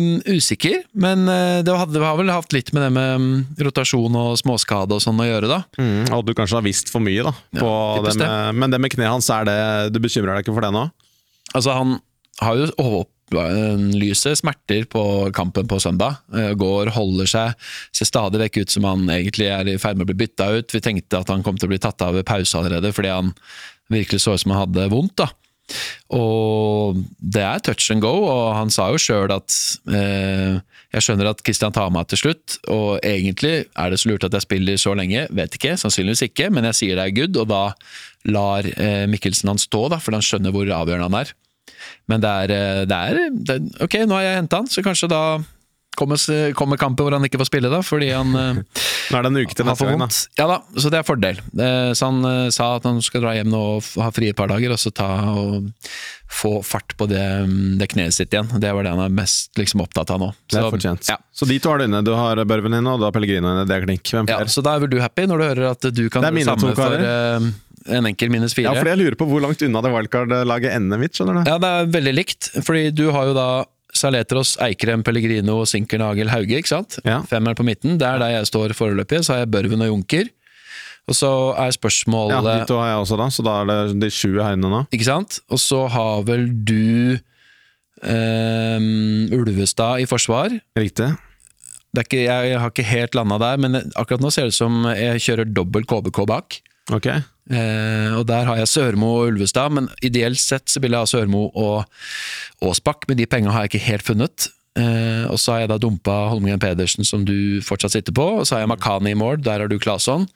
[0.00, 0.78] um, usikker.
[0.96, 3.28] Men uh, det, hadde, det har vel hatt litt med det med um,
[3.68, 5.60] rotasjon og småskade og sånn å gjøre, da.
[5.76, 7.34] Mm, at du kanskje har visst for mye, da.
[7.52, 9.58] Det med, men det med kneet hans, er det,
[9.92, 10.86] du bekymrer deg ikke for det nå?
[11.52, 11.98] Altså, han
[12.40, 13.04] har jo
[13.98, 15.04] lyse smerter på
[15.36, 16.20] kampen på søndag.
[16.34, 20.06] Eh, går, holder seg, ser stadig vekk ut som han egentlig er i ferd med
[20.06, 20.74] å bli bytta ut.
[20.74, 23.34] Vi tenkte at han kom til å bli tatt av ved pause allerede, fordi han
[23.92, 25.16] virkelig så ut som han hadde vondt.
[25.22, 25.30] da.
[26.14, 29.54] Og det er touch and go, og han sa jo sjøl at
[29.88, 30.58] eh,
[30.94, 34.36] jeg skjønner at Christian tar meg til slutt, og egentlig er det så lurt at
[34.36, 37.48] jeg spiller så lenge, vet ikke, sannsynligvis ikke, men jeg sier det er good, og
[37.50, 37.64] da
[38.30, 41.34] lar eh, Mikkelsen han stå, da, for han skjønner hvor avgjørende han er.
[42.10, 45.10] Men det er, eh, det er, det Ok, nå har jeg henta han, så kanskje
[45.12, 45.24] da
[45.94, 46.18] kommer,
[46.58, 48.58] kommer, kampen hvor han ikke får spille, da, fordi han eh,
[49.12, 50.08] Nå er det en uke til neste gang, da.
[50.40, 51.40] Ja da, så det er fordel.
[51.60, 54.48] Eh, så han sa at han skal dra hjem nå og ha fri et par
[54.48, 55.68] dager, og så ta og
[56.34, 57.22] få fart på det,
[57.78, 58.48] det kneet sitt igjen.
[58.60, 60.30] Det var det han er mest liksom, opptatt av nå.
[60.48, 61.10] Så, det er fortjent.
[61.12, 61.18] Ja.
[61.36, 62.00] Så de to har du inne.
[62.06, 63.66] Du har Børven inne, og du har Pellegrino inne.
[63.68, 64.08] Det er klink.
[64.08, 64.48] Hvem flere?
[64.48, 66.48] Ja, så da er vel du happy når du hører at du kan gjøre det
[66.48, 67.52] samme for uh,
[67.86, 68.70] en enkel minus fire.
[68.70, 71.16] Ja, fordi jeg lurer på hvor langt unna det wildcard-laget ender mitt.
[71.16, 71.50] skjønner du?
[71.50, 72.50] Ja, det er veldig likt.
[72.64, 73.48] Fordi du har jo da
[73.94, 76.58] Saletros, Eikrem, Pellegrino, Sinker, Nagel, Hauge.
[76.58, 76.98] ikke sant?
[77.06, 77.20] Ja.
[77.30, 77.98] Femmeren på midten.
[78.00, 79.22] Det er der jeg står foreløpig.
[79.22, 80.32] Så har jeg Børven og Junker.
[81.04, 83.28] Og så er spørsmålet Ja, de to har jeg også, da.
[83.28, 84.80] Så da er det de sju her inne nå.
[84.94, 85.38] Ikke sant?
[85.52, 87.18] Og så har vel du
[88.00, 88.88] um,
[89.36, 90.56] Ulvestad i forsvar.
[90.80, 91.12] Riktig.
[91.94, 95.22] Ikke, jeg har ikke helt landa der, men akkurat nå ser det ut som jeg
[95.22, 96.56] kjører dobbel KBK bak.
[96.92, 97.06] Ok.
[97.52, 101.10] Eh, og der har jeg Sørmo og Ulvestad, men ideelt sett så vil jeg ha
[101.10, 101.84] Sørmo og
[102.64, 104.48] Aasbakk, men de pengene har jeg ikke helt funnet.
[104.74, 108.26] Eh, og så har jeg da dumpa Holmgren Pedersen, som du fortsatt sitter på.
[108.40, 110.26] Og så har jeg Makani i mål, der har du Claesson.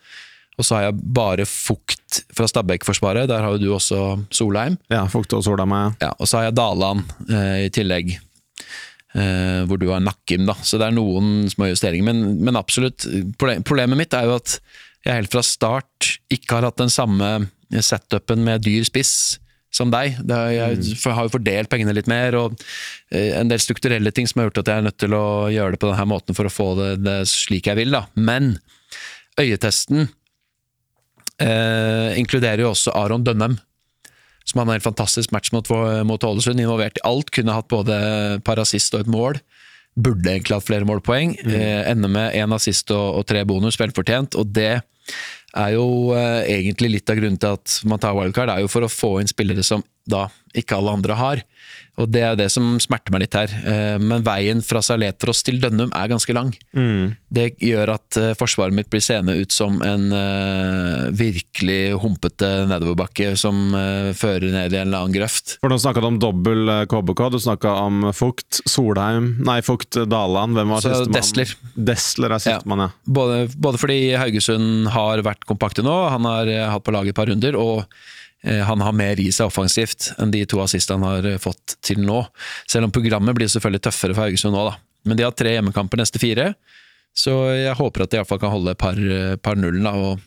[0.59, 4.79] Og så har jeg bare Fukt fra Stabæk-forsvaret, der har jo du også Solheim.
[4.91, 5.91] Ja, Fukt og Solheim, ja.
[6.03, 8.17] ja og så har jeg Daland eh, i tillegg.
[9.17, 10.55] Eh, hvor du har Nakkim, da.
[10.63, 12.11] Så det er noen små justeringer.
[12.11, 13.07] Men, men absolutt.
[13.39, 14.59] Problemet mitt er jo at
[15.09, 17.49] jeg helt fra start ikke har hatt den samme
[17.85, 19.39] setupen med dyr spiss
[19.75, 20.17] som deg.
[20.25, 21.15] Er, jeg mm.
[21.17, 22.57] har jo fordelt pengene litt mer, og
[23.13, 25.75] eh, en del strukturelle ting som har gjort at jeg er nødt til å gjøre
[25.75, 27.93] det på denne måten for å få det, det slik jeg vil.
[27.95, 28.07] da.
[28.17, 28.57] Men
[29.39, 30.09] øyetesten
[31.45, 33.59] eh, inkluderer jo også Aron Dønnem,
[34.49, 35.69] som hadde en helt fantastisk match mot,
[36.09, 36.61] mot Ålesund.
[36.63, 37.99] Involvert i alt, kunne hatt både
[38.49, 39.43] parasist og et mål.
[39.99, 41.35] Burde egentlig hatt flere målpoeng.
[41.43, 41.55] Mm.
[41.59, 44.39] Eh, ender med én assist og, og, tre bonus, velfortjent.
[44.39, 48.59] Og det er jo eh, egentlig litt av grunnen til at man tar wildcard, Det
[48.59, 51.45] er jo for å få inn spillere som da ikke alle andre har.
[51.99, 53.53] Og det er det som smerter meg litt her.
[53.67, 56.53] Eh, men veien fra Saletros til Dønnum er ganske lang.
[56.77, 57.17] Mm.
[57.35, 63.33] Det gjør at eh, forsvaret mitt blir seende ut som en uh, virkelig humpete nedoverbakke
[63.39, 63.57] som
[64.17, 65.57] fører ned i en eller annen grøft.
[65.63, 70.57] For Nå snakka du om dobbel KBK, du snakka om Fugt, Solheim Nei, Fugt, Daland.
[70.57, 71.17] Hvem var sistemann?
[71.17, 71.55] Desler.
[71.91, 72.93] Desler er sistemann, ja.
[72.93, 73.15] ja.
[73.19, 77.31] Både, både fordi Haugesund har vært kompakte nå, han har hatt på laget et par
[77.31, 77.59] runder.
[77.59, 81.41] og Eh, han har mer i seg offensivt enn de to assistene han har eh,
[81.43, 82.23] fått til nå.
[82.71, 84.77] Selv om programmet blir selvfølgelig tøffere for Haugesund nå, da.
[85.09, 86.53] Men de har tre hjemmekamper neste fire,
[87.19, 89.83] så jeg håper at de iallfall kan holde par, eh, par nullen.
[89.83, 90.21] da, og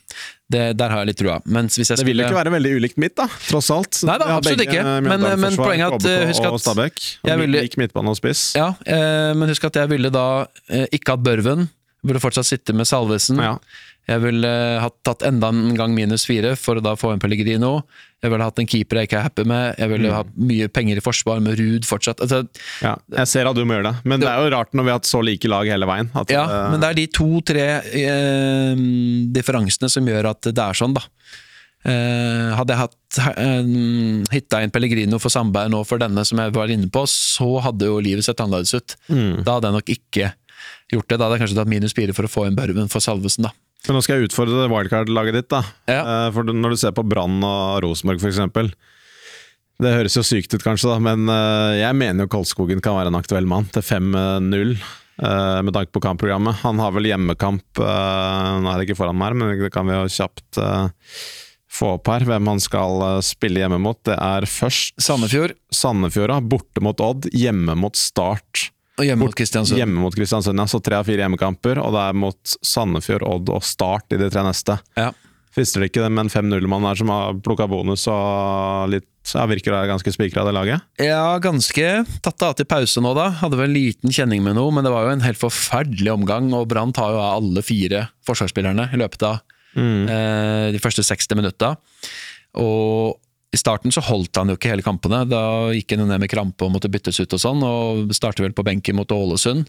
[0.52, 1.38] det, Der har jeg litt trua.
[1.40, 4.02] Jeg det vil ikke være veldig ulikt mitt, da, tross alt.
[4.04, 4.82] Nei da, absolutt ikke.
[5.06, 8.50] Men, men poenget at husk at Stabæk, jeg ville, lik midtbane og spiss.
[8.58, 10.26] Ja, eh, men husk at jeg ville da
[10.68, 11.70] eh, ikke hatt Børven.
[12.02, 13.38] Burde fortsatt sitte med Salvesen.
[13.40, 13.56] Ja.
[14.10, 14.48] Jeg ville
[14.82, 17.84] ha tatt enda en gang minus fire for å da få en Pellegrino.
[18.22, 19.78] Jeg ville hatt en keeper jeg ikke er happy med.
[19.78, 20.16] Jeg ville mm.
[20.16, 22.22] hatt mye penger i forsvar med Ruud fortsatt.
[22.24, 22.42] Altså,
[22.82, 24.86] ja, jeg ser at du må gjøre det, men det, det, er jo rart når
[24.86, 26.10] vi har hatt så like lag hele veien.
[26.18, 27.68] At, ja, uh, men det er de to-tre
[28.02, 28.84] eh,
[29.38, 31.06] differansene som gjør at det er sånn, da.
[31.82, 33.72] Eh, hadde jeg hatt eh,
[34.30, 37.90] hitta inn Pellegrino for Sandberg nå for denne som jeg var inne på, så hadde
[37.90, 38.94] jo livet sett annerledes ut.
[39.10, 39.42] Mm.
[39.42, 40.30] Da hadde jeg nok ikke
[40.92, 41.16] gjort det.
[41.16, 43.54] Da hadde jeg kanskje tatt minus fire for å få inn Børven for Salvesen, da.
[43.88, 45.50] Men nå skal jeg utfordre wildcard-laget ditt.
[45.50, 45.62] da.
[45.90, 46.02] Ja.
[46.02, 48.74] Eh, for Når du ser på Brann og Rosenborg f.eks.
[49.82, 53.10] Det høres jo sykt ut, kanskje, da, men eh, jeg mener jo Kolskogen kan være
[53.10, 54.74] en aktuell mann til 5-0.
[55.22, 56.60] Eh, med tanke på kampprogrammet.
[56.62, 60.12] Han har vel hjemmekamp Nå er det ikke foran meg, men det kan vi jo
[60.14, 60.60] kjapt
[61.72, 62.26] få opp her.
[62.28, 63.98] Hvem han skal spille hjemme mot.
[64.06, 65.56] Det er først Sandefjord.
[65.74, 68.68] Sandefjord, Borte mot Odd, hjemme mot Start.
[69.00, 69.78] Og hjemme mot Kristiansund.
[69.80, 70.68] Hjemme mot Kristiansund, ja.
[70.68, 74.28] Så tre av fire hjemmekamper, og det er mot Sandefjord, Odd og Start i de
[74.32, 74.76] tre neste.
[74.98, 75.10] Ja.
[75.52, 79.70] Frister det ikke med en 5-0-mann her som har plukka bonus og litt ja, Virker
[79.70, 80.82] det ganske spikra, det laget?
[80.98, 81.90] Ja, ganske.
[82.24, 83.28] Tatt det av til pause nå, da.
[83.38, 86.48] Hadde vel en liten kjenning med noe, men det var jo en helt forferdelig omgang,
[86.58, 89.38] og Brann tar jo av alle fire forsvarsspillerne i løpet av
[89.78, 90.00] mm.
[90.10, 91.76] eh, de første 60 minutta.
[92.58, 93.20] Og
[93.52, 95.22] i starten så holdt han jo ikke hele kampene.
[95.28, 98.54] Da gikk han ned med krampe og måtte byttes ut og sånn, og starter vel
[98.56, 99.68] på benken mot Ålesund.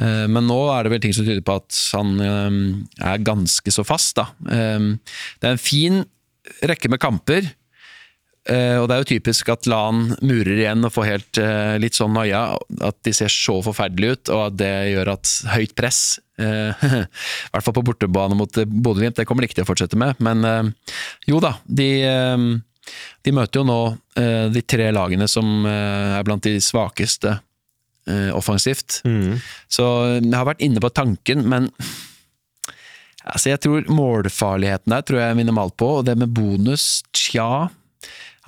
[0.00, 2.60] Eh, men nå er det vel ting som tyder på at han eh,
[3.12, 4.30] er ganske så fast, da.
[4.48, 4.92] Eh,
[5.40, 6.04] det er en fin
[6.64, 7.52] rekke med kamper.
[8.42, 11.38] Og det er jo typisk at LAN murer igjen og får helt
[11.78, 12.40] litt sånn noia.
[12.82, 16.00] At de ser så forferdelige ut, og at det gjør at høyt press
[16.42, 16.48] I
[17.54, 20.18] hvert fall på bortebane mot Bodø-Glimt, det kommer de ikke til å fortsette med.
[20.18, 20.72] Men
[21.30, 21.86] jo da, de
[23.22, 23.78] De møter jo nå
[24.18, 29.00] eh, de tre lagene som eh, er blant de svakeste eh, offensivt.
[29.70, 31.68] Så jeg har vært inne på tanken, men
[33.22, 37.68] altså, jeg tror målfarligheten der tror jeg er minimalt på, og det med bonus, tja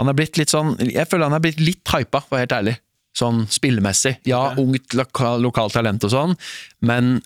[0.00, 2.46] Han er blitt litt sånn Jeg føler han er blitt litt hypa, for å være
[2.48, 2.74] helt ærlig.
[3.14, 4.16] Sånn spillemessig.
[4.26, 6.34] Ja, ungt loka, lokalt talent og sånn,
[6.82, 7.20] men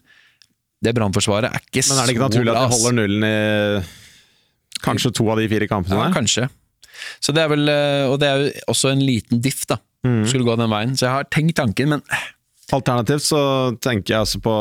[0.85, 3.25] det Brannforsvaret er ikke så Men er det ikke naturlig at bra, de holder nullen
[3.27, 3.39] i
[4.85, 5.97] kanskje to av de fire kampene?
[5.99, 6.47] Ja, kanskje.
[7.21, 9.77] Så det er vel, eh, Og det er jo også en liten diff, da.
[10.31, 10.97] Skulle gå den veien.
[10.97, 12.03] Så jeg har tenkt tanken, men
[12.69, 13.41] Alternativt så
[13.81, 14.53] tenker jeg altså på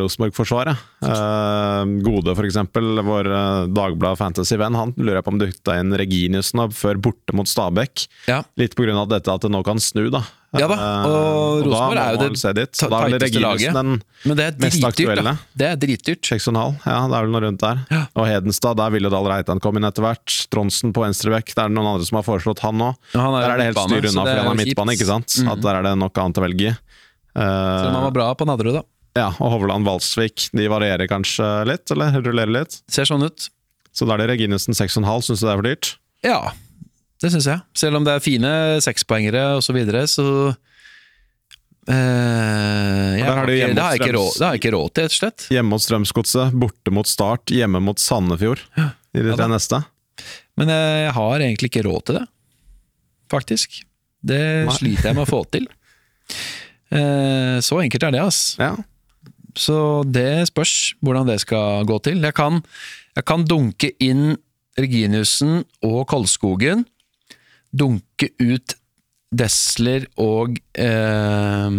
[0.00, 0.80] Rosenborg-forsvaret.
[1.04, 5.92] Eh, Gode, eksempel, vår eh, Dagblad Fantasy-venn, han lurer jeg på om du dytta inn
[5.92, 8.06] Reginiussen nå før borte mot Stabæk.
[8.30, 8.42] ja.
[8.60, 10.24] Litt på grunn av dette at det nå kan snu, da.
[10.58, 13.76] Ja da, og, og Rosenborg er jo det vel tighteste laget.
[13.76, 13.92] den
[14.26, 15.34] Men det er dritdyrt, da.
[15.54, 16.26] Det er dritdyrt.
[16.26, 16.80] 6,5.
[16.88, 17.84] Ja, det er vel noe rundt der.
[17.92, 18.00] Ja.
[18.18, 20.40] Og Hedenstad, der ville Dahl Reitan komme inn etter hvert.
[20.50, 22.98] Tronsen på venstrebekk, det er det noen andre som har foreslått han òg.
[23.14, 25.38] Ja, er Der er det helt styr unna det fordi han er midtbane, ikke sant?
[25.38, 25.52] Mm.
[25.54, 26.78] At der er det nok annet å velge i.
[27.36, 28.84] Eh, om han var bra på Nadderud, da.
[29.18, 32.80] ja, og Hovland Valsvik, de varierer kanskje litt, eller rullerer litt.
[32.90, 33.50] Ser sånn ut.
[33.94, 35.92] Så da er det Reginussen 6,5, syns du det er for dyrt?
[36.26, 36.40] Ja,
[37.20, 37.62] det syns jeg.
[37.76, 38.52] Selv om det er fine
[38.84, 40.26] sekspoengere og så videre, så
[41.90, 45.20] eh, jeg har ikke, det, har jeg ikke råd, det ikke råd til, rett og
[45.20, 45.46] slett.
[45.52, 49.82] Hjemme mot Strømsgodset, borte mot Start, hjemme mot Sandefjord i de tre ja, neste.
[50.60, 52.24] Men eh, jeg har egentlig ikke råd til det,
[53.32, 53.82] faktisk.
[54.20, 54.76] Det Nei.
[54.76, 55.68] sliter jeg med å få til.
[56.90, 58.56] Eh, så enkelt er det, ass.
[58.60, 58.74] Ja.
[59.58, 62.22] Så det spørs hvordan det skal gå til.
[62.22, 62.60] Jeg kan,
[63.16, 64.36] jeg kan dunke inn
[64.78, 66.86] Reginiussen og Kolskogen.
[67.70, 68.76] Dunke ut
[69.30, 71.74] Desler og eh,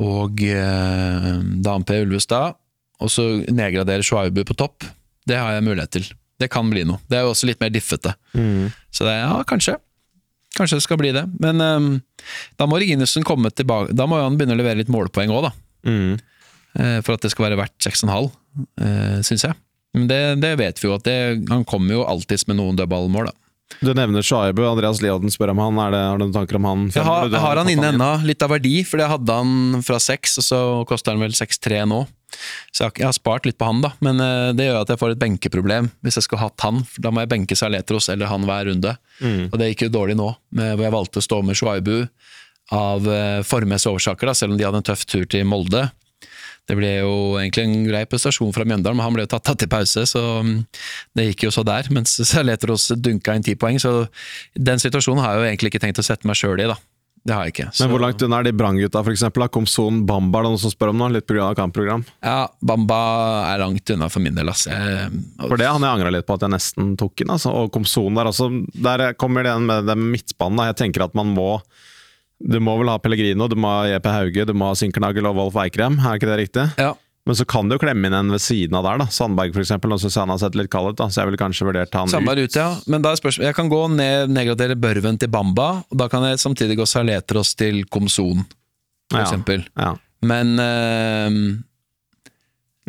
[0.00, 1.28] og eh,
[1.62, 2.00] Dan P.
[2.06, 2.56] Ulvestad.
[3.00, 4.84] Og så nedgradere Schwaibu på topp.
[5.28, 6.08] Det har jeg mulighet til.
[6.40, 7.00] Det kan bli noe.
[7.08, 8.12] Det er jo også litt mer diffete.
[8.92, 9.76] Så det, ja, kanskje.
[10.58, 11.24] Kanskje det skal bli det.
[11.42, 11.90] Men um,
[12.58, 15.52] da må Reginussen komme tilbake Da må han begynne å levere litt målpoeng òg, da.
[15.86, 16.16] Mm.
[16.78, 18.30] Uh, for at det skal være verdt 6,5,
[18.82, 19.58] uh, syns jeg.
[19.96, 21.16] Men det, det vet vi jo, at det,
[21.50, 23.36] han kommer jo alltids med noen dødballmål, da.
[23.78, 24.64] Du nevner Shaibu.
[24.66, 25.78] Andreas Liaden spør om han.
[25.86, 26.86] Er det, har du noen tanker om han?
[26.90, 30.40] Jeg har, har han inne ennå, litt av verdi, for jeg hadde han fra 6,
[30.42, 30.60] og så
[30.90, 32.02] koster han vel 6,3 nå.
[32.72, 35.14] Så jeg har, spart litt på han, da, men eh, det gjør at jeg får
[35.14, 36.82] et benkeproblem hvis jeg skulle hatt han.
[36.98, 38.96] Da må jeg benke Saletros eller han hver runde.
[39.50, 41.96] Og det gikk jo dårlig nå, hvor jeg valgte å stå med Shuaibu
[42.70, 45.88] av uh, formmessige årsaker, da, selv om de hadde en tøff tur til Molde.
[46.70, 49.58] Det ble jo egentlig en grei prestasjon fra Mjøndalen, men han ble jo tatt, av
[49.58, 50.52] til pause, så mm,
[51.18, 51.88] det gikk jo så der.
[51.94, 54.04] Mens Saletros dunka inn ti poeng, så
[54.54, 56.78] den situasjonen har jeg jo egentlig ikke tenkt å sette meg sjøl i, da.
[57.26, 57.66] Det har jeg ikke.
[57.76, 59.48] Så, Men hvor langt unna er de Brann-gutta, da?
[59.52, 61.10] Komson Bamba, er det noen som spør om nå?
[61.12, 61.50] Litt pga.
[61.58, 62.04] kampprogram.
[62.24, 63.00] Ja, Bamba
[63.50, 64.64] er langt unna for min del, ass.
[64.70, 65.10] Jeg,
[65.42, 67.34] For det han jeg angra litt på at jeg nesten tok inn.
[67.36, 67.52] Altså.
[67.52, 68.48] Og Komson der også.
[68.72, 70.56] Der kommer det igjen med den midtbanen.
[70.62, 70.70] da.
[70.72, 71.60] Jeg tenker at man må
[72.40, 75.36] Du må vel ha Pellegrino, du må ha JP Hauge, du må ha Sinkernagel og
[75.36, 75.98] Wolf Eikrem.
[76.00, 76.68] Er ikke det riktig?
[76.80, 76.94] ja.
[77.30, 79.04] Men så kan du jo klemme inn en ved siden av der, da.
[79.14, 79.92] Sandberg for eksempel.
[79.94, 81.06] Og så han har sett litt kald ut, da.
[81.06, 82.50] Så jeg ville kanskje vurdert han Sandberg ut.
[82.50, 82.56] ut.
[82.58, 82.72] ja.
[82.90, 86.26] Men da er spørsmålet Jeg kan gå ned, nedgradere Børven til Bamba, og da kan
[86.26, 88.42] jeg samtidig gå Saletros til Komson,
[89.12, 89.62] for Ja.
[89.78, 89.92] Ja.
[90.26, 91.38] Men eh,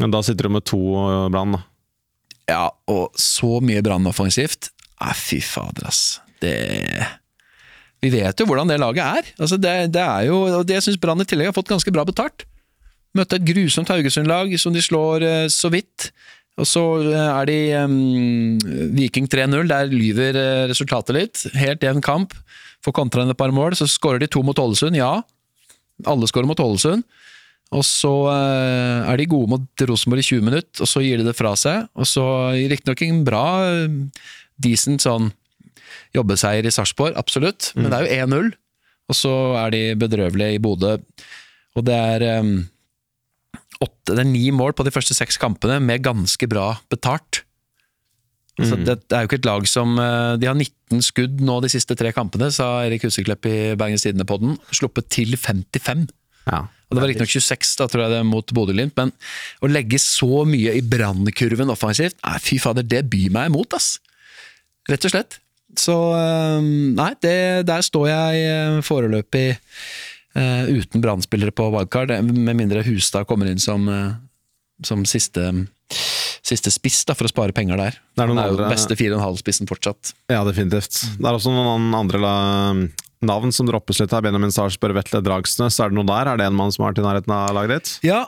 [0.01, 1.61] Men da sitter du med to øh, Brann, da.
[2.49, 4.71] Ja, og så mye Brann offensivt.
[5.03, 6.17] Nei, fy fader, ass.
[6.41, 6.57] Det
[8.01, 9.35] Vi vet jo hvordan det laget er.
[9.37, 11.93] Altså, det, det er jo og det Jeg syns Brann i tillegg har fått ganske
[11.93, 12.47] bra betalt.
[13.17, 16.11] Møtte et grusomt Haugesund-lag som de slår eh, så vidt.
[16.59, 17.95] Og så eh, er de em,
[18.97, 21.43] Viking 3-0, der lyver eh, resultatet litt.
[21.57, 22.35] Helt jevn kamp.
[22.85, 25.19] Får kontra et par mål, så skårer de to mot Ålesund, ja.
[26.09, 27.05] Alle skårer mot Ålesund.
[27.71, 31.27] Og så eh, er de gode mot Rosenborg i 20 minutter, og så gir de
[31.29, 31.87] det fra seg.
[31.95, 32.25] Og så
[32.71, 33.45] riktignok en bra,
[34.61, 35.31] decent sånn
[36.15, 38.51] jobbeseier i Sarpsborg, absolutt, men det er jo 1-0.
[39.11, 40.97] Og så er de bedrøvelige i Bodø.
[41.79, 42.51] Og det er em,
[43.83, 47.43] åtte, det er ni mål på de første seks kampene, med ganske bra betalt.
[48.59, 51.55] Altså, det, det er jo ikke et lag som eh, De har 19 skudd nå
[51.63, 54.57] de siste tre kampene, sa Erik Huseklepp i Bergens Tidende-podden.
[54.75, 56.09] Sluppet til 55.
[56.49, 56.65] Ja.
[56.91, 59.13] Og Det var riktignok 26 da, tror jeg det mot Bodø-Glimt, men
[59.63, 63.93] å legge så mye i brannkurven offensivt, nei, fy fader, det byr meg imot, ass.
[64.91, 65.39] Rett og slett.
[65.79, 67.35] Så eh, nei, det,
[67.69, 69.45] der står jeg eh, foreløpig
[70.35, 74.13] uten brannspillere på wildcard, eh, med mindre Hustad kommer inn som, eh,
[74.83, 75.67] som siste,
[76.41, 77.91] siste spiss, da, for å spare penger der.
[78.15, 80.13] Det er Han er jo andre- beste 4,5-spissen fortsatt.
[80.29, 81.01] Ja, definitivt.
[81.17, 82.73] Det er også noen andre la,
[83.21, 84.21] navn som droppes litt her.
[84.21, 85.79] Benjamin Sarsberg, Vetle Dragsnes.
[85.79, 86.31] Er det noe der?
[86.33, 87.99] Er det en mann som har vært i nærheten av laget ditt?
[88.03, 88.25] Ja,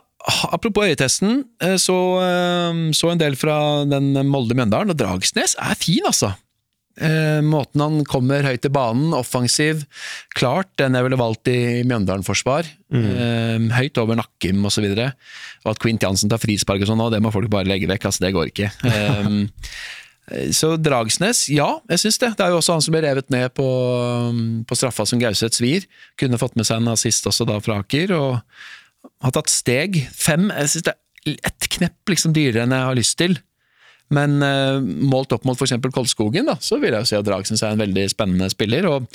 [0.51, 6.03] apropos øyetesten, eh, så, eh, så en del fra den Molde-Mjøndalen, og Dragsnes er fin,
[6.05, 6.35] altså.
[6.93, 9.81] Eh, måten han kommer høyt til banen, offensiv,
[10.37, 10.69] klart.
[10.77, 12.69] Den jeg ville valgt i Mjøndalen-forsvar.
[12.93, 13.09] Mm.
[13.09, 14.85] Eh, høyt over Nakkim osv.
[14.91, 15.09] Og, så
[15.65, 18.09] og at Quint Jansen tar frispark og sånn, det må folk bare legge vekk.
[18.09, 18.69] altså Det går ikke.
[18.85, 19.31] Eh,
[20.59, 22.33] så Dragsnes, ja, jeg syns det.
[22.37, 23.67] Det er jo også han som ble revet ned på,
[24.69, 25.89] på straffa som Gauseth svir.
[26.21, 29.97] Kunne fått med seg en assist også da fra Aker, og har tatt steg.
[30.13, 33.39] Fem, jeg syns det er ett knepp liksom dyrere enn jeg har lyst til.
[34.13, 35.75] Men uh, målt opp mot f.eks.
[35.93, 38.87] Kolskogen, da, så vil jeg jo si at Dragsnes er en veldig spennende spiller.
[38.89, 39.07] og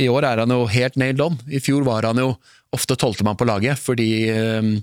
[0.00, 1.38] I år er han jo helt nailed on.
[1.50, 2.34] I fjor var han jo
[2.74, 4.74] ofte tolvtemann på laget, fordi uh,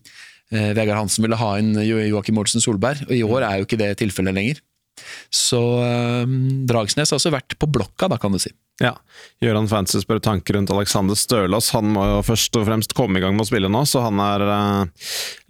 [0.51, 3.03] Vegard Hansen ville ha inn Joakim Olsen Solberg.
[3.09, 4.63] og I år er jo ikke det tilfellet lenger.
[5.33, 6.37] Så uh,
[6.69, 8.53] Dragsnes har også vært på blokka, da, kan du si.
[8.77, 8.91] Ja.
[9.41, 11.71] Gøran Fancy spør tanker rundt Alexander Stølås.
[11.73, 14.21] Han må jo først og fremst komme i gang med å spille nå, så han
[14.21, 15.07] er eh,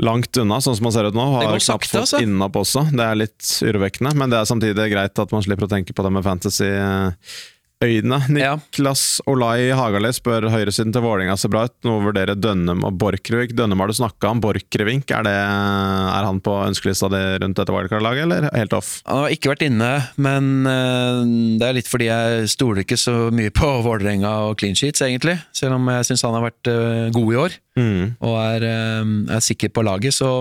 [0.07, 1.25] langt unna, sånn som han ser ut nå.
[1.35, 2.21] Har knapt fått altså.
[2.23, 2.85] innapp også.
[2.95, 6.07] Det er litt urovekkende, men det er samtidig greit at man slipper å tenke på
[6.07, 6.71] det med fantasy.
[6.71, 7.35] Uh,
[7.83, 8.19] øyne.
[8.31, 9.25] Niklas ja.
[9.31, 11.75] Olai Hagali spør høyresiden til Vålinga ser bra ut.
[11.85, 13.53] Nå vurderer Dønnem og Borchgrevink.
[13.57, 14.41] Dønnem har du snakka om.
[14.41, 18.97] Borchgrevink, er, er han på ønskelista di rundt dette wildcard-laget, eller helt off?
[19.07, 21.21] Han har ikke vært inne, men uh,
[21.59, 25.37] det er litt fordi jeg stoler ikke så mye på Vålerenga og clean sheets, egentlig.
[25.55, 28.03] Selv om jeg syns han har vært uh, god i år, mm.
[28.25, 30.17] og er, uh, er sikker på laget.
[30.17, 30.39] så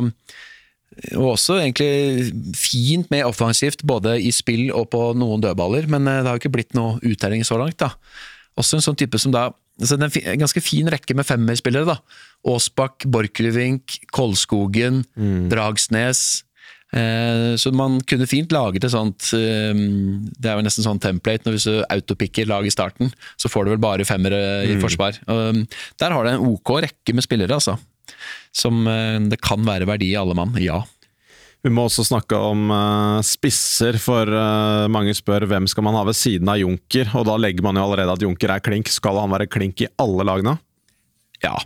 [1.12, 6.22] og også egentlig fint med offensivt, både i spill og på noen dødballer, men eh,
[6.22, 7.78] det har jo ikke blitt noe uttelling så langt.
[7.82, 7.92] da.
[8.56, 11.84] Også en sånn type som da altså En ganske fin rekke med femmerspillere.
[11.84, 11.98] da.
[12.48, 15.50] Aasbakk, Borchgrevink, Kolskogen, mm.
[15.52, 16.22] Dragsnes.
[16.96, 21.42] Eh, så man kunne fint laget et sånt eh, Det er jo nesten sånn template
[21.44, 24.80] når hvis du autopikker lag i starten, så får du vel bare femmere i mm.
[24.80, 25.20] forsvar.
[25.28, 25.66] Um,
[26.00, 27.76] der har det en ok rekke med spillere, altså
[28.56, 30.82] som eh, det kan være verdi i alle mann, ja.
[31.66, 36.04] Vi må også snakke om uh, spisser, for uh, mange spør hvem skal man ha
[36.06, 38.90] ved siden av Junker, og da legger man jo allerede at Junker er klink.
[38.92, 40.54] Skal han være klink i alle lagene?
[41.42, 41.56] Ja,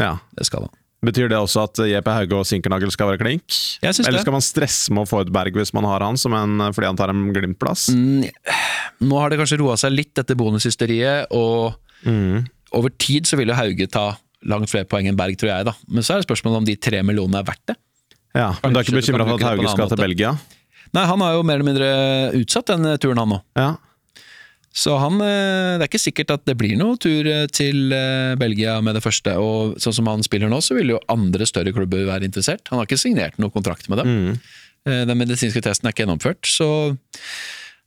[0.00, 0.14] ja.
[0.38, 0.72] det skal han.
[1.04, 3.44] Betyr det også at JP Hauge og Sinkernagel skal være klink?
[3.82, 6.14] Jeg synes Eller skal man stresse med å få ut Berg hvis man har han,
[6.14, 7.88] en, fordi han tar en Glimt-plass?
[7.90, 8.28] Mm,
[9.02, 11.74] nå har det kanskje roa seg litt etter bonushysteriet, og
[12.06, 12.46] mm.
[12.78, 14.12] over tid så vil jo Hauge ta
[14.48, 15.68] langt flere poeng enn Berg, tror jeg.
[15.68, 15.76] da.
[15.88, 17.78] Men så er det spørsmålet om de tre millionene er verdt det.
[18.32, 20.34] Ja, Men du er ikke bekymra for at Hauge skal til Belgia?
[20.92, 21.88] Nei, han har jo mer eller mindre
[22.36, 23.40] utsatt den turen, han nå.
[23.56, 23.70] Ja.
[24.72, 28.32] Så han, eh, det er ikke sikkert at det blir noe tur eh, til eh,
[28.40, 29.34] Belgia med det første.
[29.36, 32.64] Og sånn som han spiller nå, så vil jo andre større klubber være interessert.
[32.72, 34.12] Han har ikke signert noen kontrakt med dem.
[34.12, 34.42] Mm.
[34.82, 36.66] Den medisinske testen er ikke gjennomført, så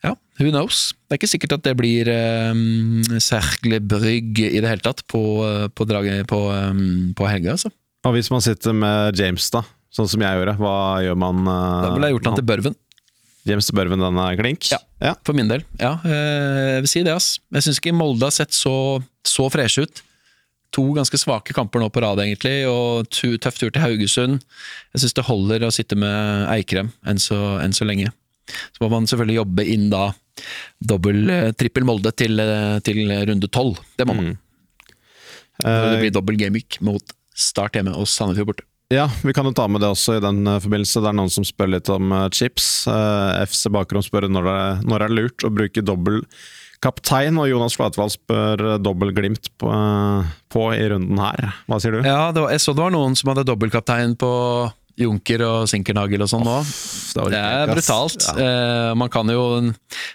[0.06, 0.92] ja, who knows?
[1.06, 2.10] Det er ikke sikkert at det blir
[2.52, 5.22] um, Cercle Brygge i det hele tatt på,
[5.76, 7.74] på, draget, på, um, på helga, altså.
[8.06, 11.46] Og hvis man sitter med James, da, sånn som jeg gjorde, hva gjør man?
[11.48, 12.80] Uh, da ville jeg gjort han til Børven.
[13.46, 14.72] James til Børven, den er klink?
[14.74, 15.62] Ja, ja, for min del.
[15.78, 17.36] Ja, jeg vil si det, ass.
[17.54, 18.74] Jeg syns ikke Molde har sett så,
[19.26, 20.02] så freshe ut.
[20.76, 24.42] To ganske svake kamper nå på rad, egentlig, og tøff tur til Haugesund.
[24.96, 28.10] Jeg syns det holder å sitte med Eikrem enn så, enn så lenge.
[28.46, 30.10] Så må man selvfølgelig jobbe inn da
[30.84, 33.80] dobbel, eh, trippel Molde til, eh, til runde tolv.
[33.98, 34.34] Det må man.
[34.36, 34.42] Mm.
[35.64, 38.66] det blir dobbel gameweek mot Start hjemme og Sandefjord borte.
[38.94, 41.02] Ja, vi kan jo ta med det også i den eh, forbindelse.
[41.02, 42.86] Det er noen som spør litt om chips.
[43.48, 46.22] FC Bakrom spør når det, når det er lurt å bruke dobbel
[46.84, 49.72] kaptein, og Jonas Flatvold spør dobbel Glimt på,
[50.54, 51.56] på, i runden her.
[51.66, 52.02] Hva sier du?
[52.06, 54.32] Ja, var, jeg så det var noen som hadde dobbeltkaptein på
[54.96, 56.56] Junker og Sinkernagel og sånn nå.
[56.64, 58.28] Det, det er brutalt.
[58.30, 58.36] Ja.
[58.40, 59.44] Eh, man kan jo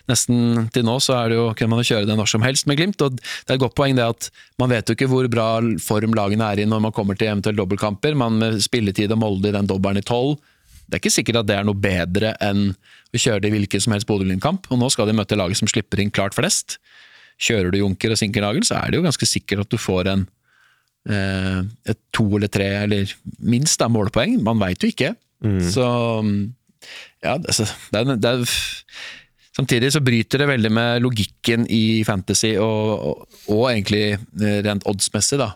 [0.09, 2.69] nesten Til nå så er det jo, kan man jo kjøre det når som helst
[2.71, 3.03] med Glimt.
[3.05, 5.51] og Det er et godt poeng det at man vet jo ikke hvor bra
[5.85, 8.17] form lagene er i når man kommer til eventuelle dobbeltkamper.
[8.17, 10.39] Man med spilletid og Molde i den dobbelen i tolv.
[10.89, 13.85] Det er ikke sikkert at det er noe bedre enn å kjøre det i hvilken
[13.85, 14.67] som helst Bodø-Glimt-kamp.
[14.73, 16.81] Og nå skal de møte laget som slipper inn klart flest.
[17.41, 20.27] Kjører du Junker og Sinkernagel, så er det jo ganske sikkert at du får en
[21.09, 24.37] et to eller tre, eller minst da, målpoeng.
[24.45, 25.15] Man veit jo ikke.
[25.41, 25.63] Mm.
[25.73, 25.87] Så
[27.25, 28.45] ja, det er, det er,
[29.61, 34.87] Samtidig så bryter det veldig med logikken i fantasy, og, og, og egentlig eh, rent
[34.89, 35.51] oddsmessig, da.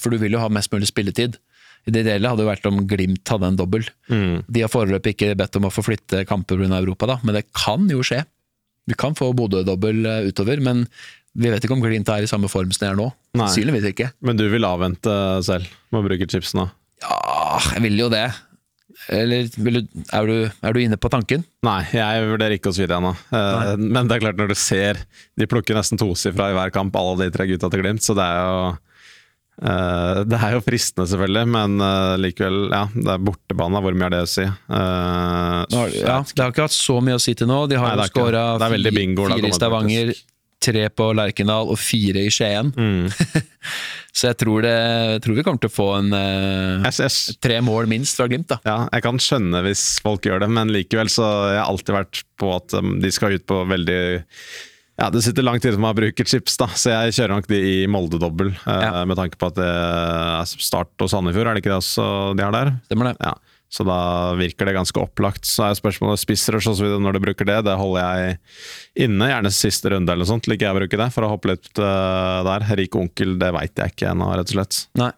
[0.00, 1.36] For du vil jo ha mest mulig spilletid.
[1.84, 3.84] Det ideelle hadde jo vært om Glimt hadde en dobbel.
[4.08, 4.40] Mm.
[4.48, 6.80] De har foreløpig ikke bedt om å få flytte kamper pga.
[6.80, 8.22] Europa, da, men det kan jo skje.
[8.88, 10.86] Vi kan få Bodø-dobbel eh, utover, men
[11.36, 13.10] vi vet ikke om Glimt er i samme form som de er nå.
[13.34, 14.10] Sannsynligvis ikke.
[14.24, 15.14] Men du vil avvente
[15.46, 16.68] selv med å bruke chipsene?
[17.04, 18.28] Ja, jeg vil jo det.
[19.12, 21.42] Eller du, er, du, er, du, inne på tanken?
[21.66, 23.12] Nei, jeg vurderer ikke å svire ennå.
[23.34, 25.00] Eh, men det er klart, når du ser
[25.36, 28.24] De plukker nesten tosifra i hver kamp, alle de tre gutta til Glimt, så det
[28.24, 28.58] er jo
[29.54, 33.82] Uh, det er jo fristende, selvfølgelig, men uh, likevel Ja, det er bortebane.
[33.84, 34.46] Hvor mye er det å si?
[34.66, 37.60] Uh, ja, Det har ikke hatt så mye å si til nå.
[37.70, 40.10] De har jo skåra fire i Stavanger,
[40.64, 42.72] tre på Lerkendal og fire i Skien.
[42.72, 43.10] Mm.
[44.16, 44.74] så jeg tror, det,
[45.14, 47.18] jeg tror, vi kommer til å få en yes, yes.
[47.44, 48.48] tre mål minst fra Glimt.
[48.52, 48.60] da.
[48.66, 51.96] Ja, Jeg kan skjønne hvis folk gjør det, men likevel så jeg har jeg alltid
[51.96, 54.00] vært på at um, de skal ut på veldig
[54.94, 57.48] ja, Det sitter lang tid for meg å bruke chips, da, så jeg kjører nok
[57.50, 58.52] de i Molde-dobbel.
[58.54, 59.00] Eh, ja.
[59.10, 62.06] Med tanke på at det er Start og Sandefjord, er det ikke det også
[62.38, 62.70] de har der?
[62.86, 63.16] Stemmer det.
[63.18, 63.34] Ja.
[63.74, 63.98] Så da
[64.38, 65.48] virker det ganske opplagt.
[65.48, 66.94] Så er spørsmålet spissrush osv.
[67.02, 67.58] når du bruker det.
[67.66, 68.38] Det holder jeg
[69.08, 69.32] inne.
[69.32, 71.10] Gjerne siste runde eller noe sånt, liker jeg å bruke det.
[71.14, 72.68] For å hoppe litt uh, der.
[72.78, 74.84] Rik onkel, det veit jeg ikke ennå, rett og slett.
[75.00, 75.10] Nei.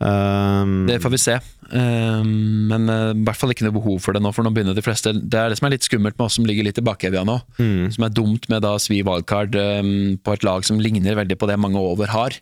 [0.00, 1.34] Um, det får vi se.
[1.70, 4.74] Um, men uh, i hvert fall ikke noe behov for det nå, for nå begynner
[4.74, 6.84] de fleste Det er det som er litt skummelt med oss som ligger litt i
[6.84, 7.36] bakevja nå.
[7.60, 7.90] Mm.
[7.96, 11.48] Som er dumt med da svi wildcard um, på et lag som ligner veldig på
[11.48, 12.36] det mange over har.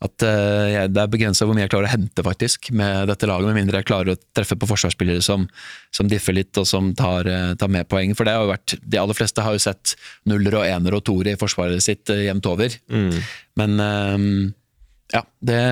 [0.00, 3.50] At uh, Det er begrensa hvor mye jeg klarer å hente faktisk med dette laget,
[3.50, 5.44] med mindre jeg klarer å treffe på forsvarsspillere som,
[5.92, 8.14] som differ litt og som tar, uh, tar, med poeng.
[8.16, 9.94] For det har jo vært, De aller fleste har jo sett
[10.30, 12.74] nuller og ener og toer i forsvaret sitt jevnt over.
[12.88, 13.12] Mm.
[13.60, 13.80] Men
[15.10, 15.62] ja, det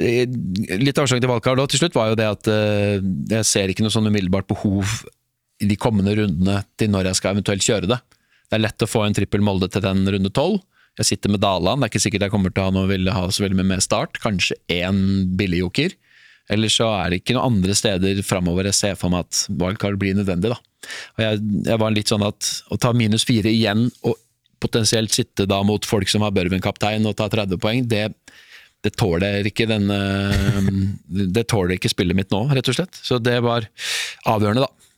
[0.00, 2.48] Litt av årsaken til valgkart til slutt var jo det at
[3.34, 5.02] jeg ser ikke noe sånn umiddelbart behov
[5.60, 7.98] i de kommende rundene til når jeg skal eventuelt kjøre det.
[8.48, 10.62] Det er lett å få en trippel Molde til den runde tolv.
[11.00, 13.16] Jeg sitter med Daland, det er ikke sikkert jeg kommer til å ha, noe, ville
[13.16, 14.20] ha så veldig mye med start.
[14.20, 14.98] Kanskje én
[15.40, 15.94] billigjoker.
[16.50, 20.00] Eller så er det ikke noen andre steder framover jeg ser for meg at wildcard
[20.02, 20.50] blir nødvendig.
[20.52, 20.58] da.
[21.16, 24.18] Og jeg, jeg, var litt sånn at å ta minus fire igjen og
[24.60, 28.10] potensielt sitte da mot folk som har Børven-kaptein og ta 30 poeng, det
[28.80, 29.96] det tåler ikke denne
[31.04, 32.96] Det tåler ikke spillet mitt nå, rett og slett.
[32.96, 33.66] Så det var
[34.28, 34.89] avgjørende, da.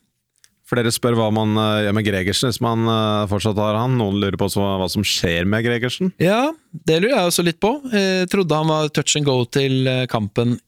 [0.73, 3.97] Flere spør hva man uh, gjør med Gregersen hvis man uh, fortsatt har han.
[3.99, 6.13] Noen lurer på hva, som skjer med Gregersen?
[6.21, 7.75] Ja, det lurer jeg også litt på.
[7.93, 10.59] Jeg trodde han var touch and go til uh, kampen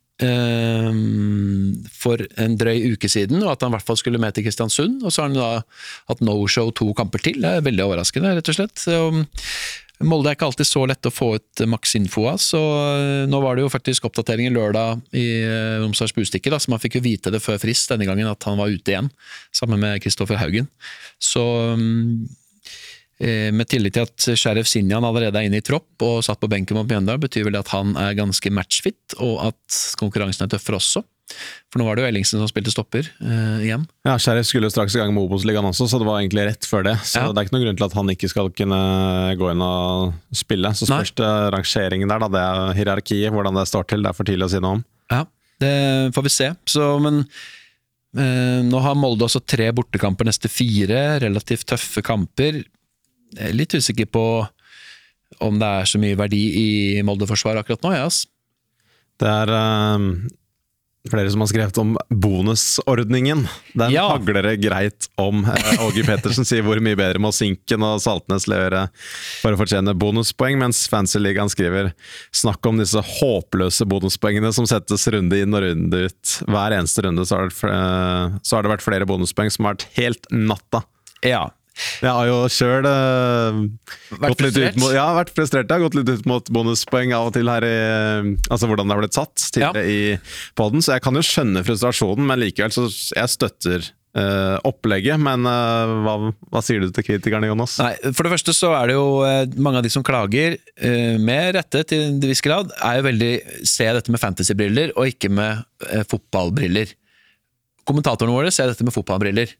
[1.91, 5.01] for en drøy uke siden, og at han i hvert fall skulle med til Kristiansund.
[5.03, 5.49] Og så har han da
[6.07, 7.41] hatt no-show to kamper til.
[7.43, 8.79] Det er veldig overraskende, rett og slett.
[10.03, 13.39] Molde er ikke alltid så lett å få ut maks info av, så eh, nå
[13.39, 17.05] var det jo faktisk oppdatering i lørdag i eh, Romsdals Budstikke, så man fikk jo
[17.05, 19.07] vite det før frist denne gangen at han var ute igjen,
[19.55, 20.67] sammen med Kristoffer Haugen.
[21.15, 21.45] Så
[21.79, 22.27] mm,
[23.23, 26.51] eh, med tillit til at Sheriff Sinjan allerede er inne i tropp og satt på
[26.51, 30.83] benken mot Mjøndalen, betyr vel at han er ganske matchfit, og at konkurransen er tøffere
[30.83, 31.05] også.
[31.73, 33.83] For nå var det jo Ellingsen som spilte stopper uh, igjen.
[34.07, 36.85] Ja, Sheriff skulle straks i gang med Obos-ligaen også, så det var egentlig rett før
[36.87, 36.93] det.
[37.03, 37.31] Så ja.
[37.33, 38.79] det er ikke noen grunn til at han ikke skal kunne
[39.39, 40.71] gå inn og spille.
[40.77, 42.29] Så spørs det rangeringen der, da.
[42.31, 44.05] Det er hierarkiet, hvordan det står til.
[44.05, 44.85] Det er for tidlig å si noe om.
[45.11, 45.21] Ja,
[45.65, 45.73] det
[46.15, 46.51] får vi se.
[46.75, 51.03] Så, men uh, nå har Molde også tre bortekamper neste fire.
[51.25, 52.61] Relativt tøffe kamper.
[53.35, 54.25] Jeg er litt usikker på
[55.43, 56.67] om det er så mye verdi i
[57.03, 58.29] Molde-forsvaret akkurat nå, ja, altså.
[59.19, 60.11] Det er uh,
[61.11, 63.43] Flere som har skrevet om bonusordningen.
[63.77, 64.07] Den ja.
[64.09, 65.43] hagler det greit om.
[65.45, 68.87] Eh, Åge Pettersen sier hvor mye bedre må Sinken og Saltnes levere
[69.43, 71.91] for å fortjene bonuspoeng, mens Fancyligaen skriver
[72.35, 76.37] snakk om disse håpløse bonuspoengene som settes runde inn og runde ut.
[76.49, 79.77] Hver eneste runde så har det, eh, så har det vært flere bonuspoeng som har
[79.77, 80.81] vært helt natta.
[81.25, 83.59] Ja, jeg har jo sjøl uh,
[84.21, 84.79] vært frustrert?
[84.79, 85.67] Mot, ja, vært frustrert.
[85.67, 87.75] Jeg har gått litt ut mot bonuspoeng av og til her i
[88.49, 90.15] Altså hvordan det har blitt satt tidligere ja.
[90.15, 95.19] i poden, så jeg kan jo skjønne frustrasjonen, men likevel så jeg støtter uh, opplegget.
[95.19, 96.15] Men uh, hva,
[96.53, 97.77] hva, sier du til kritikerne, Jonas?
[97.83, 99.07] Nei, For det første så er det jo
[99.59, 100.59] mange av de som klager,
[101.19, 103.33] med rette til en viss grad, er jo veldig
[103.67, 105.65] Se dette med fantasybriller og ikke med
[106.11, 106.95] fotballbriller.
[107.85, 109.51] Kommentatorene våre ser dette med fotballbriller.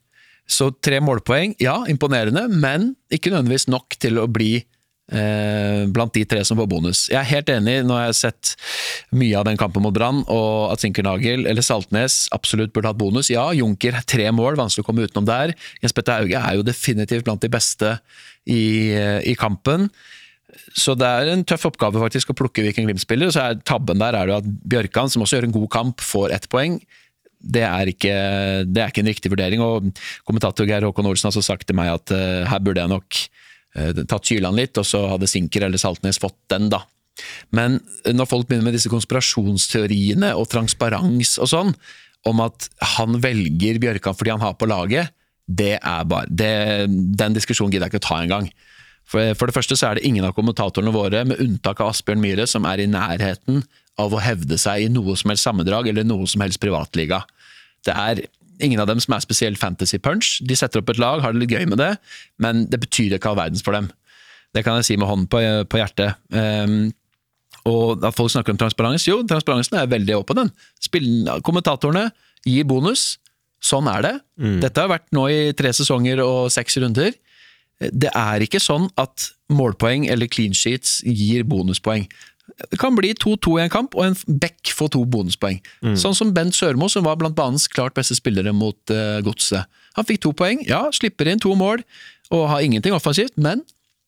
[0.46, 6.22] Så tre målpoeng, ja, imponerende, men ikke nødvendigvis nok til å bli eh, blant de
[6.28, 7.06] tre som får bonus.
[7.10, 8.52] Jeg er helt enig, nå har jeg sett
[9.16, 13.30] mye av den kampen mot Brann, og at Sinkernagel eller Saltnes absolutt burde hatt bonus.
[13.32, 15.56] Ja, Junker tre mål, vanskelig å komme utenom der.
[15.82, 17.96] Jens Petter Hauge er jo definitivt blant de beste
[18.46, 18.94] i,
[19.26, 19.90] i kampen.
[20.76, 23.34] Så det er en tøff oppgave faktisk å plukke Viking Glimt-spillere.
[23.34, 26.36] Så er tabben der er det at Bjørkan, som også gjør en god kamp, får
[26.36, 26.78] ett poeng
[27.40, 28.14] det er, ikke,
[28.66, 29.62] det er ikke en riktig vurdering.
[29.62, 29.90] og
[30.26, 33.20] Kommentator Geir Håkon Olsen har også sagt til meg at uh, her burde jeg nok
[33.78, 36.82] uh, tatt Kyland litt, og så hadde Sinker eller Saltnes fått den, da.
[37.54, 41.76] Men når folk begynner med disse konspirasjonsteoriene og transparens og sånn,
[42.26, 45.12] om at han velger Bjørkan fordi han har på laget,
[45.46, 48.48] det er bare det, Den diskusjonen gidder jeg ikke å ta engang.
[49.06, 52.22] For, for det første så er det ingen av kommentatorene våre, med unntak av Asbjørn
[52.22, 53.62] Myhre, som er i nærheten
[53.98, 57.22] av å hevde seg i noe som helst sammendrag eller noe som helst privatliga.
[57.86, 58.24] Det er
[58.60, 60.38] ingen av dem som er spesielt fantasy punch.
[60.44, 61.94] De setter opp et lag, har det litt gøy med det,
[62.40, 63.90] men det betyr ikke all verdens for dem.
[64.56, 66.16] Det kan jeg si med hånden på, på hjertet.
[66.32, 66.92] Um,
[67.66, 70.36] Og at folk snakker om transparens, jo, transparensen er veldig åpen.
[70.38, 70.50] den.
[70.80, 72.10] Spill, kommentatorene
[72.46, 73.16] gir bonus.
[73.64, 74.12] Sånn er det.
[74.38, 74.60] Mm.
[74.62, 77.10] Dette har vært nå i tre sesonger og seks runder.
[77.80, 82.06] Det er ikke sånn at målpoeng eller clean sheets gir bonuspoeng.
[82.56, 85.58] Det kan bli 2-2 i en kamp, og en back får to bonuspoeng.
[85.84, 85.96] Mm.
[86.00, 89.68] Sånn som Bent Sørmo, som var blant banens klart beste spillere mot uh, Godset.
[89.98, 91.84] Han fikk to poeng, ja, slipper inn to mål
[92.32, 93.60] og har ingenting offensivt, men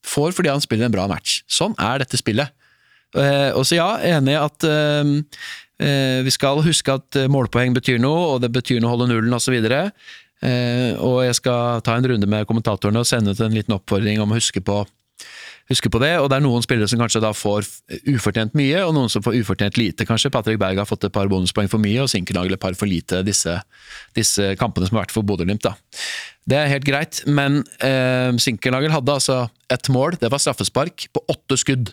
[0.07, 1.42] får fordi han spiller en bra match.
[1.51, 2.55] Sånn er dette spillet.
[3.16, 5.12] Uh, og så ja, enig i at uh,
[5.84, 9.36] uh, vi skal huske at målpoeng betyr noe, og det betyr noe å holde nullen
[9.36, 9.61] osv.
[10.38, 14.24] Uh, og jeg skal ta en runde med kommentatorene og sende ut en liten oppfordring
[14.24, 14.86] om å huske på
[15.69, 16.14] huske på det.
[16.23, 17.69] Og det er noen spillere som kanskje da får
[18.14, 20.07] ufortjent mye, og noen som får ufortjent lite.
[20.09, 22.91] Kanskje Patrick Berg har fått et par bonuspoeng for mye, og Sinkernagel et par for
[22.91, 23.55] lite disse,
[24.16, 25.69] disse kampene som har vært for Bodø-Glimt.
[26.49, 29.41] Det er helt greit, men eh, Sinkernagel hadde altså
[29.73, 31.93] ett mål, det var straffespark, på åtte skudd.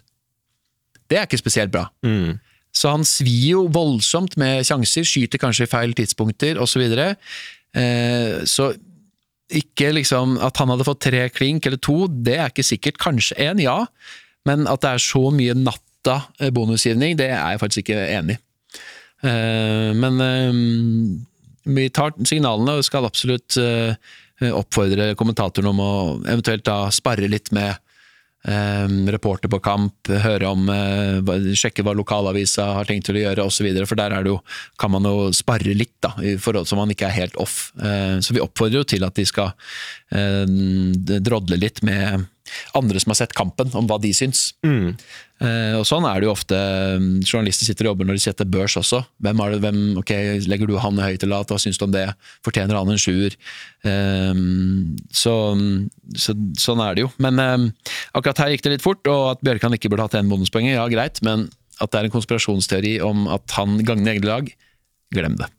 [1.12, 1.90] Det er ikke spesielt bra.
[2.06, 2.38] Mm.
[2.76, 6.76] Så han svir jo voldsomt med sjanser, skyter kanskje i feil tidspunkter osv.
[6.76, 7.14] Så, videre.
[7.76, 8.74] eh, så
[9.54, 13.00] ikke liksom At han hadde fått tre klink eller to, det er ikke sikkert.
[13.02, 13.84] Kanskje én, ja.
[14.46, 18.38] Men at det er så mye natta eh, bonusgivning, det er jeg faktisk ikke enig
[18.38, 18.42] i.
[19.26, 20.58] Uh, men uh,
[21.76, 23.58] vi tar signalene og skal absolutt
[24.36, 25.94] oppfordre kommentatoren om å
[26.28, 27.80] eventuelt da spare litt med
[28.46, 33.70] reporter på kamp, høre om, uh, sjekke hva lokalavisa har tenkt til å gjøre osv.
[33.88, 34.38] For der jo,
[34.82, 37.72] kan man jo spare litt, da, i forhold som man ikke er helt off.
[37.80, 39.54] Uh, så vi oppfordrer jo til at de skal
[40.14, 40.46] uh,
[41.26, 42.30] drodle litt med
[42.78, 44.48] andre som har sett kampen, om hva de syns.
[44.66, 44.94] Mm.
[45.44, 46.60] Eh, og Sånn er det jo ofte.
[47.02, 49.02] Mm, journalister sitter og jobber når de setter børs også.
[49.26, 50.14] Hvem er det, hvem, ok,
[50.52, 51.52] Legger du han høyt eller lavt?
[51.52, 52.06] Hva syns du om det?
[52.46, 53.36] Fortjener han en sjuer?
[53.88, 54.46] Eh,
[55.24, 55.36] så,
[56.16, 57.12] så, sånn er det jo.
[57.24, 57.68] Men eh,
[58.16, 60.88] akkurat her gikk det litt fort, og at Bjørkan ikke burde hatt én bonuspoeng, ja
[60.92, 61.22] greit.
[61.26, 61.50] Men
[61.84, 64.52] at det er en konspirasjonsteori om at han gagner egne lag,
[65.16, 65.52] glem det.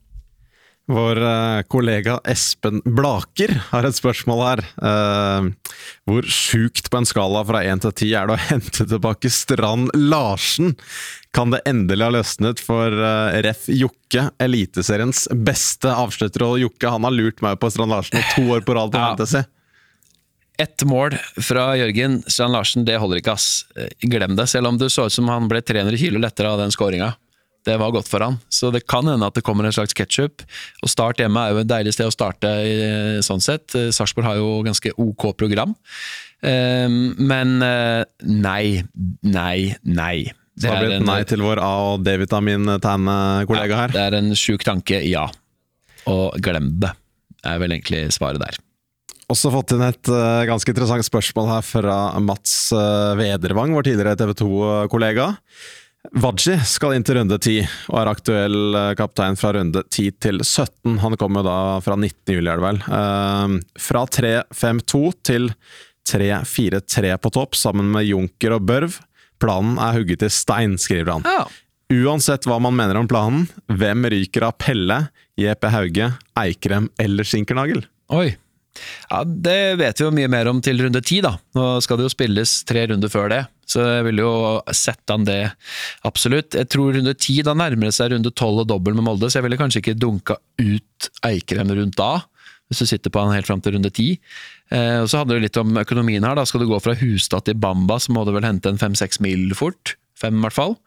[0.86, 4.60] Vår uh, kollega Espen Blaker har et spørsmål her.
[4.78, 5.48] Uh,
[6.06, 9.90] hvor sjukt på en skala fra én til ti er det å hente tilbake Strand
[9.98, 10.76] Larsen?
[11.34, 13.66] Kan det endelig ha løsnet for uh, Ref.
[13.66, 16.46] Jokke, Eliteseriens beste avslutter?
[16.46, 19.02] Og Jokke han har lurt meg på Strand Larsen i to år på rad på
[19.02, 19.10] ja.
[19.10, 19.42] Fantasy.
[20.62, 23.66] Ett mål fra Jørgen Strand Larsen, det holder ikke, ass.
[24.06, 24.46] Glem det.
[24.54, 27.10] Selv om det så ut som han ble 300 kilo lettere av den skåringa.
[27.66, 28.38] Det var godt for han.
[28.52, 30.44] Så det kan hende at det kommer en slags ketsjup.
[30.86, 32.76] Og Start hjemme er jo et deilig sted å starte i,
[33.26, 33.74] sånn sett.
[33.74, 35.74] Sarpsborg har jo ganske ok program.
[36.46, 38.82] Ehm, men eh, nei,
[39.26, 40.18] nei, nei.
[40.56, 43.92] Det, har blitt nei til vår A- og D-vitamin-kollega ja, her.
[43.92, 45.26] Det er en sjuk tanke, ja.
[46.08, 46.94] Og glem det,
[47.44, 48.56] er vel egentlig svaret der.
[49.32, 54.16] Også fått inn et uh, ganske interessant spørsmål her fra Mats uh, Vedervang, vår tidligere
[54.20, 55.32] TV 2-kollega.
[56.14, 57.56] Wadji skal inn til runde 10,
[57.90, 60.98] og er aktuell eh, kaptein fra runde 10 til 17.
[61.02, 62.34] Han kommer da fra 19.
[62.36, 62.80] juli, er det vel.
[62.86, 65.50] Uh, fra 3-5-2 til
[66.06, 68.98] 3-4-3 på topp, sammen med Junker og Børv.
[69.42, 71.26] Planen er hugget i stein, skriver han.
[71.28, 71.46] Ja.
[72.06, 75.04] Uansett hva man mener om planen, hvem ryker av Pelle,
[75.38, 77.84] JP Hauge, Eikrem eller Sinkernagel?
[78.14, 78.32] Oi.
[79.10, 81.36] Ja, Det vet vi jo mye mer om til runde ti, da.
[81.56, 83.42] Nå skal det jo spilles tre runder før det.
[83.66, 84.30] Så jeg vil jo
[84.74, 85.40] sette an det,
[86.06, 86.54] absolutt.
[86.54, 89.40] Jeg tror runde ti, da nærmer det seg runde tolv og dobbel med Molde, så
[89.40, 92.12] jeg ville kanskje ikke dunka ut Eikrem rundt da,
[92.70, 94.12] hvis du sitter på han helt fram til runde ti.
[94.70, 96.46] Eh, og så handler det litt om økonomien her, da.
[96.46, 99.50] Skal du gå fra Hustad til Bamba, så må du vel hente en fem-seks mil
[99.58, 99.96] fort.
[100.18, 100.78] Fem, i hvert fall.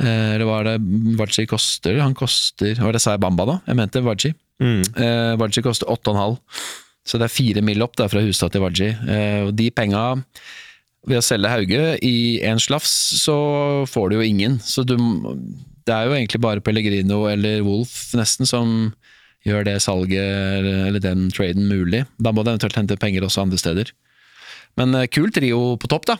[0.00, 2.00] Eh, eller er det Waji koster?
[2.02, 3.58] Han koster var det sa jeg Bamba, da?
[3.68, 4.32] Jeg mente Waji.
[4.62, 4.82] Mm.
[4.82, 6.66] Eh, Waji koster åtte og en halv.
[7.04, 8.90] Så det er fire mil opp der fra Hustad til Waji.
[8.90, 10.04] Eh, og de penga
[11.08, 13.36] ved å selge Hauge i én slafs, så
[13.90, 14.58] får du jo ingen.
[14.64, 14.96] Så du,
[15.84, 18.92] det er jo egentlig bare Pellegrino eller Wolf nesten som
[19.44, 22.04] gjør det salget eller den traden mulig.
[22.16, 23.92] Da må du eventuelt hente penger også andre steder.
[24.80, 26.18] Men uh, kul trio på topp, da.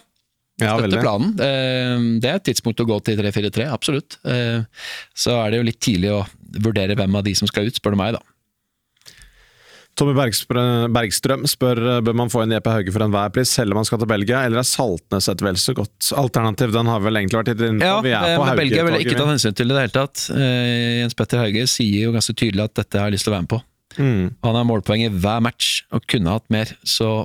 [0.62, 1.32] Ja, Støtter planen.
[1.40, 4.18] Uh, det er et tidspunkt å gå til 3-4-3, absolutt.
[4.26, 4.62] Uh,
[5.16, 6.22] så er det jo litt tidlig å
[6.62, 8.22] vurdere hvem av de som skal ut, spør du meg, da.
[9.94, 13.86] Tommy Bergstrøm spør bør man få inn Jeppe Hauge for enhver pris, selv om man
[13.86, 16.74] skal til Belgia, eller er Saltnes et vel så godt alternativ?
[16.74, 17.86] Den har vel egentlig vært inne på.
[17.86, 20.26] Ja, vi er på Belgia vil ikke ta hensyn til i det hele tatt.
[20.34, 23.36] Uh, Jens Petter Hauge sier jo ganske tydelig at dette har jeg lyst til å
[23.36, 23.62] være med på.
[23.94, 24.24] Mm.
[24.42, 27.16] Han har målpoeng i hver match, og kunne hatt mer, så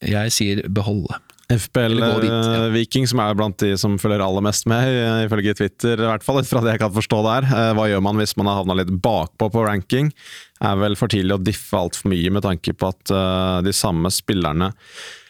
[0.00, 1.18] jeg sier beholde.
[1.18, 2.64] FPL ja.
[2.66, 4.90] Eh, Viking, som er blant de som følger aller mest med,
[5.24, 7.48] ifølge Twitter, i hvert fall, fra det jeg kan forstå der.
[7.48, 10.12] Eh, hva gjør man hvis man har havna litt bakpå på ranking?
[10.60, 14.10] Er vel for tidlig å diffe altfor mye med tanke på at uh, de samme
[14.12, 14.72] spillerne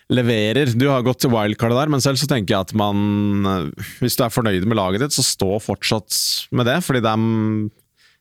[0.09, 0.73] leverer.
[0.73, 4.23] Du har gått til wildcard der, men selv så tenker jeg at man Hvis du
[4.25, 6.17] er fornøyd med laget ditt, så stå fortsatt
[6.57, 6.79] med det.
[6.87, 7.69] Fordi det er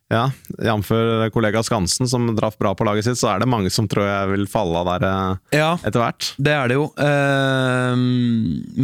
[0.08, 0.30] ja,
[0.64, 0.92] Jf.
[1.36, 4.32] kollega Skansen, som traff bra på laget sitt, så er det mange som tror jeg
[4.32, 6.30] vil falle av der eh, ja, etter hvert.
[6.40, 6.88] Det er det jo.
[6.96, 7.94] Uh,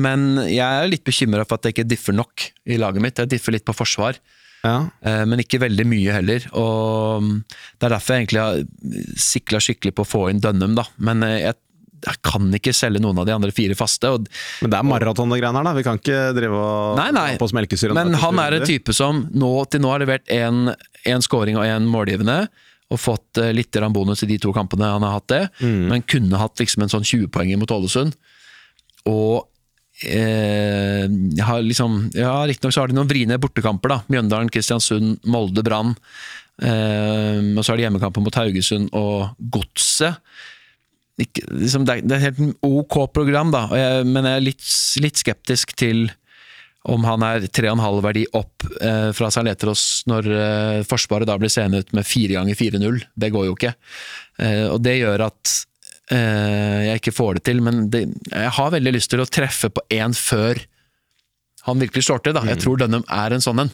[0.04, 3.24] men jeg er litt bekymra for at jeg ikke differ nok i laget mitt.
[3.24, 4.20] Jeg differ litt på forsvar.
[4.64, 4.90] Ja.
[5.00, 6.50] Uh, men ikke veldig mye heller.
[6.60, 10.90] Og Det er derfor jeg egentlig har sikla skikkelig på å få inn Dønnum, da.
[11.00, 11.56] Men jeg
[12.04, 14.12] jeg kan ikke selge noen av de andre fire faste.
[14.12, 14.28] Og,
[14.64, 15.76] men det er maraton og greiene her, da?
[15.78, 17.30] Vi kan ikke drive og nei, nei.
[17.40, 17.96] på melkesyre.
[17.98, 21.88] Men han er en type som nå, til nå har levert én scoring og én
[21.90, 22.44] målgivende.
[22.94, 25.88] Og fått uh, litt bonus i de to kampene han har hatt det, mm.
[25.90, 28.14] men kunne hatt liksom en sånn 20-poenger mot Ålesund.
[29.10, 29.48] Og
[30.06, 31.08] eh,
[31.48, 33.96] har liksom, ja, Riktignok så har de noen vriene bortekamper.
[33.96, 35.96] da, Mjøndalen, Kristiansund, Molde, Brann.
[36.62, 40.22] Eh, og så har de hjemmekamper mot Haugesund og Godset
[41.22, 44.68] ikke, liksom, det, er, er, helt ok program, da, jeg, men jeg er litt,
[45.04, 46.08] litt, skeptisk til
[46.90, 51.80] om han er 3,5 verdi opp eh, fra Saletros når eh, Forsvaret da blir seende
[51.80, 52.98] ut med 4 ganger 4-0.
[53.16, 53.72] Det går jo ikke.
[54.44, 55.54] Eh, og det gjør at
[56.12, 58.04] eh, jeg ikke får det til, men det,
[58.34, 60.60] jeg har veldig lyst til å treffe på én før
[61.70, 62.36] han virkelig slår til.
[62.36, 62.44] Da.
[62.52, 62.64] Jeg mm.
[62.66, 63.74] tror Dønnum er en sånn en.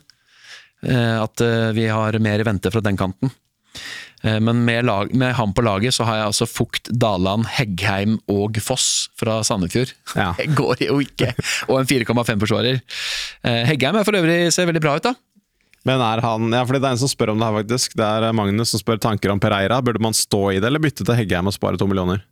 [0.85, 3.33] Eh, at eh, vi har mer i vente fra den kanten.
[4.21, 8.17] Eh, men med, lag, med, ham på laget så har jeg altså Fukt, Daland, Heggheim
[8.31, 9.93] og Foss fra Sandefjord.
[10.15, 10.33] Ja.
[10.39, 11.31] Det går jo ikke!
[11.69, 12.81] Og en 4,5-forsvarer.
[13.43, 15.15] Eh, Heggheim er for øvrig ser veldig bra ut, da.
[15.87, 17.95] Men er han Ja, fordi det er en som spør om det her, faktisk.
[17.97, 19.79] Det er Magnus som spør tanker om Pereira.
[19.85, 22.25] Burde man stå i det, eller bytte til Heggheim og spare to millioner?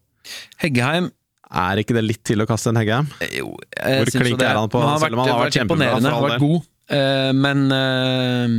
[0.59, 1.07] Heggheim
[1.47, 3.07] Er ikke det litt til å kaste en Heggheim?
[3.31, 6.17] Jo, jeg Hvor klink er han på, han selv om han har vært kjempebra for
[6.17, 6.65] all vært God.
[6.87, 8.53] Eh, men eh,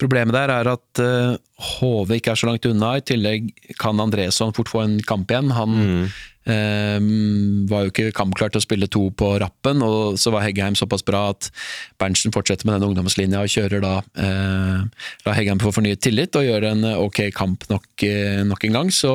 [0.00, 1.02] problemet der er at
[1.60, 2.96] HV ikke er så langt unna.
[2.98, 5.52] I tillegg kan Andresson fort få en kamp igjen.
[5.54, 6.06] Han mm.
[7.70, 11.04] var jo ikke kampklar til å spille to på rappen, og så var Heggheim såpass
[11.06, 11.50] bra at
[12.00, 16.72] Berntsen fortsetter med den ungdomslinja og kjører da La Heggheim få fornyet tillit og gjøre
[16.72, 18.06] en ok kamp nok,
[18.48, 18.90] nok en gang.
[18.94, 19.14] Så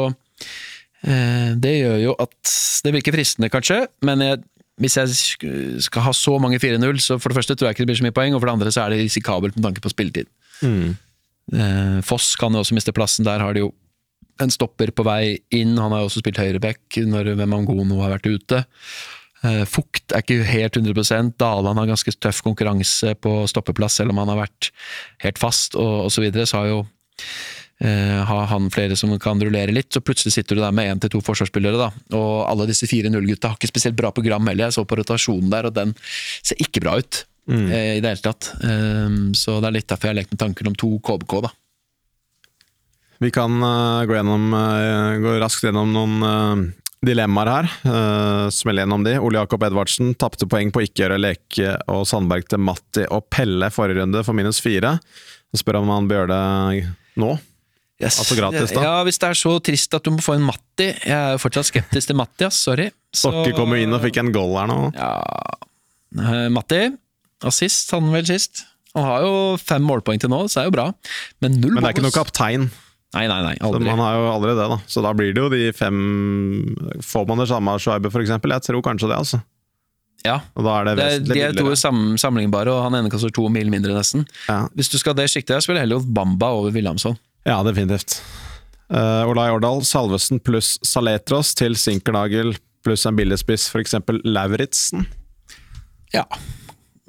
[1.01, 2.53] det gjør jo at
[2.85, 4.43] Det virker fristende, kanskje, men jeg
[4.81, 7.91] hvis jeg skal ha så mange 4-0, så for det første tror jeg ikke det
[7.93, 9.91] blir så mye poeng, og for det andre så er det risikabelt med tanke på
[9.93, 10.27] spilletid.
[10.65, 10.95] Mm.
[11.55, 13.73] Eh, Foss kan jo også miste plassen, der har de jo
[14.43, 18.27] en stopper på vei inn, han har jo også spilt høyreback når Mangono har vært
[18.27, 18.65] ute.
[19.45, 24.19] Eh, Fukt er ikke helt 100% Daland har ganske tøff konkurranse på stoppeplass, selv om
[24.23, 24.71] han har vært
[25.23, 26.17] helt fast, og osv.
[26.17, 26.81] Så, videre, så har jo
[27.83, 31.01] eh, har han flere som kan rullere litt, så plutselig sitter du der med én
[31.01, 31.77] til to forsvarsspillere.
[31.79, 34.69] da, Og alle disse fire 0-gutta har ikke spesielt bra program heller.
[34.69, 35.95] Jeg så på rotasjonen der, og den
[36.41, 37.67] ser ikke bra ut mm.
[37.71, 38.53] eh, i det hele tatt.
[38.63, 41.53] Eh, så det er litt derfor jeg har lekt med tanken om to KBK, da.
[43.23, 44.49] Vi kan uh, gå, gjennom,
[45.23, 46.73] gå, raskt gjennom noen
[47.05, 47.69] dilemmaer her.
[47.85, 49.15] Uh, Smelle gjennom de.
[49.23, 53.71] Ole Jakob Edvardsen tapte poeng på ikke gjøre Leke og Sandberg til Matti og Pelle
[53.73, 54.97] forrige runde for minus fire.
[55.55, 57.35] Spør om han bør gjøre det nå.
[58.01, 58.17] Yes.
[58.19, 58.81] Altså gratis, da?
[58.83, 60.89] Ja, Hvis det er så trist at du må få en Matti.
[60.91, 62.59] Jeg er jo fortsatt skeptisk til Matti, ass.
[62.67, 62.89] Sorry.
[63.15, 64.79] Stokke kom jo inn og fikk en goal her nå.
[64.97, 65.13] Ja
[66.19, 66.87] uh, Matti,
[67.45, 68.65] assist, han vel sist.
[68.95, 70.89] Han har jo fem målpoeng til nå, så er jo bra.
[71.43, 72.69] Men null Men det er ikke noe kaptein.
[73.15, 73.83] Nei, nei, nei, aldri.
[73.83, 74.77] Så man har jo aldri det, da.
[74.91, 75.99] Så da blir det jo de fem
[77.05, 78.51] Får man det samme av Schweiber, for eksempel?
[78.57, 79.39] Jeg tror kanskje det, altså.
[80.25, 80.95] Ja, og da er det,
[81.27, 84.25] det de er to sam sammenlignbare, og han ene kaster to mil mindre, nesten.
[84.49, 84.65] Ja.
[84.75, 87.19] Hvis du skal det sjiktet, spiller heller Bamba over Williamson.
[87.45, 88.19] Ja, definitivt.
[88.89, 93.95] Uh, Olai Årdal, Salvesen pluss Saletros til Sinkernagel pluss en billigspiss, f.eks.
[94.25, 95.07] Lauritzen.
[96.13, 96.25] Ja.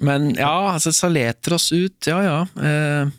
[0.01, 2.39] Men ja, altså Saletros ut, ja ja.
[2.57, 3.13] Uh,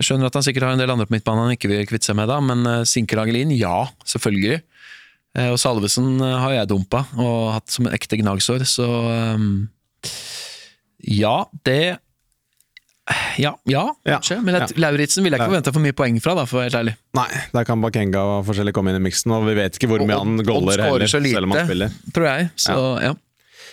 [0.00, 2.08] jeg skjønner at han sikkert har en del andre på midtbanen han ikke vil kvitte
[2.08, 4.62] seg med, da, men uh, Sinkernagel inn, ja, selvfølgelig.
[5.36, 8.88] Uh, og Salvesen har jeg dumpa og hatt som en ekte gnagsår, så
[9.36, 9.50] um,
[11.00, 11.36] ja,
[11.68, 12.00] det
[13.38, 14.40] ja, ja, kanskje.
[14.44, 14.68] Men ja.
[14.80, 16.94] Lauritzen vil jeg ikke forventa for mye poeng fra, da, for å være ærlig.
[17.18, 20.04] Nei, der kan Bakenga og forskjellig komme inn i miksen, og vi vet ikke hvor
[20.06, 21.98] mye han goller heller, selv om han spiller.
[22.14, 23.16] Tror jeg, så ja.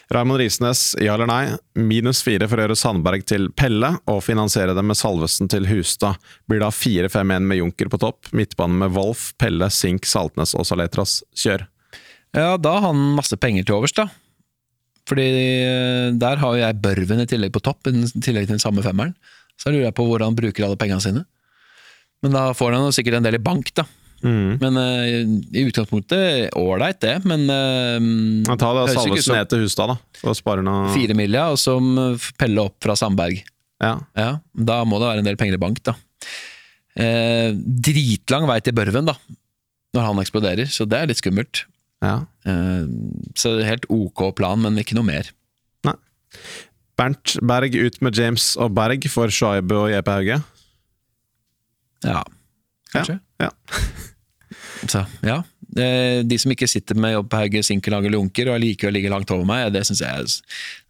[0.10, 1.42] Raymond Risnes, ja eller nei?
[1.76, 6.22] Minus fire for å gjøre Sandberg til Pelle, og finansiere det med Salvesen til Hustad.
[6.48, 11.20] Blir da 4-5-1 med Junker på topp, midtbanen med Wolf, Pelle, Sink, Saltnes og Saletras.
[11.36, 11.68] Kjør!
[12.38, 14.08] Ja, da har han masse penger til overs, da.
[15.08, 15.28] Fordi
[15.64, 18.84] eh, der har jo jeg Børven i tillegg på topp, i tillegg til den samme
[18.86, 19.16] femmeren.
[19.58, 21.24] Så lurer jeg på hvor han bruker alle pengene sine.
[22.26, 23.86] Men da får han sikkert en del i bank, da.
[24.26, 24.58] Mm.
[24.58, 25.04] Men uh,
[25.54, 27.16] i utgangspunktet ålreit, det.
[27.30, 30.22] Men uh, Ta det Salvesen ned til Hustad, da.
[30.26, 31.78] Og spare noe Fire milja, og så
[32.40, 33.44] pelle opp fra Sandberg.
[33.84, 33.94] Ja.
[34.18, 34.32] ja.
[34.58, 35.96] Da må det være en del penger i bank, da.
[36.98, 39.18] Uh, dritlang vei til Børven, da.
[39.96, 41.64] Når han eksploderer, så det er litt skummelt.
[42.06, 42.16] Ja.
[42.46, 42.86] Eh,
[43.40, 45.30] så helt ok plan, men ikke noe mer.
[45.88, 45.96] Nei.
[46.98, 50.40] Bernt Berg ut med James og Berg for Shaibu og JP Hauge.
[52.06, 52.24] Ja,
[52.94, 53.20] kanskje.
[53.42, 53.52] Ja.
[53.52, 53.86] ja.
[54.88, 55.42] Så, ja.
[55.78, 59.32] De som ikke sitter med jobb på Hauge, Sinkelag eller Lunker og allikevel ligger langt
[59.34, 60.36] over meg, det syns jeg er,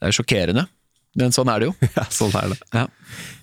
[0.07, 0.67] er sjokkerende.
[1.17, 1.73] Men sånn er det jo.
[1.97, 2.59] Ja, sånn er det.
[2.75, 2.85] Ja,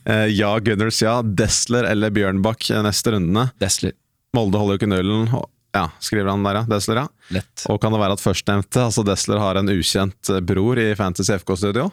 [0.04, 1.22] Eh, ja, Gunners, ja.
[1.24, 3.46] Desler eller Bjørnbakk eh, neste rundene.
[3.56, 3.94] Desler.
[4.36, 5.30] Molde holder jo ikke nullen.
[5.74, 6.64] Ja, skriver han der, ja.
[6.70, 7.06] Desler, ja.
[7.34, 7.64] Lett.
[7.72, 11.34] Og kan det være at førstnevnte, altså Desler, har en ukjent eh, bror i Fantasy
[11.40, 11.88] FK-studio?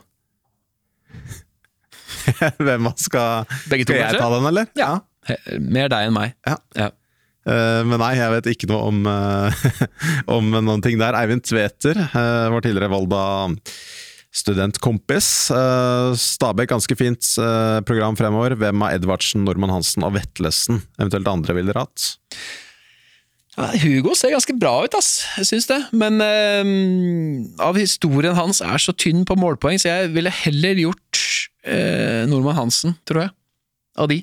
[2.62, 4.22] Hvem man skal Begge to, Skal jeg kanskje?
[4.22, 4.70] ta den, eller?
[4.78, 4.92] Ja.
[5.30, 6.36] He- Mer deg enn meg.
[6.48, 6.58] Ja.
[6.78, 6.90] Ja.
[7.50, 9.66] Eh, men nei, jeg vet ikke noe om, eh,
[10.38, 11.18] om noen ting der.
[11.18, 13.24] Eivind Tveter, uh, vår tidligere Volda
[14.32, 15.28] studentkompis.
[15.52, 18.54] Uh, Stabæk, ganske fint eh, program fremover.
[18.62, 22.06] Hvem av Edvardsen, Normann Hansen og Vetlesen eventuelt andre ville dere hatt?
[23.58, 25.26] Ja, Hugo ser ganske bra ut, ass.
[25.38, 25.80] Jeg syns det.
[25.92, 31.20] Men eh, av historien hans er så tynn på målpoeng, så jeg ville heller gjort
[31.68, 33.34] eh, Nordmann Hansen, tror jeg.
[34.00, 34.22] Av de.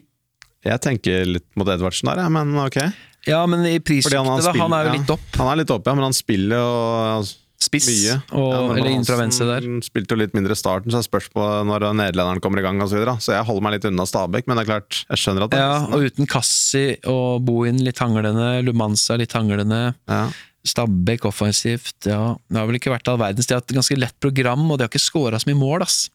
[0.65, 2.81] Jeg tenker litt mot Edvardsen der, ja, men ok.
[3.29, 4.39] Ja, men i prissjiktet, da.
[4.41, 5.29] spiller- Han er jo litt opp.
[5.37, 7.23] Han er litt opp, ja, men han spiller jo
[7.61, 7.89] Spiss.
[7.91, 8.17] mye.
[8.39, 9.65] Og, Ja, eller inn fra venstre der.
[9.83, 12.81] Spilte jo litt mindre i starten, så jeg spørs på når nederlenderen kommer i gang
[12.81, 13.17] Og Så, videre.
[13.19, 15.59] så jeg holder meg litt unna Stabæk, men det er klart, jeg skjønner at det
[15.59, 19.95] Ja, og uten Kassi og Bohin litt hanglende, Lumanza litt hanglende.
[20.09, 20.29] ja.
[20.69, 22.35] Stabæk offensivt, ja.
[22.51, 23.47] Det har vel ikke vært all verdens.
[23.47, 25.83] De har hatt et ganske lett program, og de har ikke scora så mye mål,
[25.87, 26.11] ass.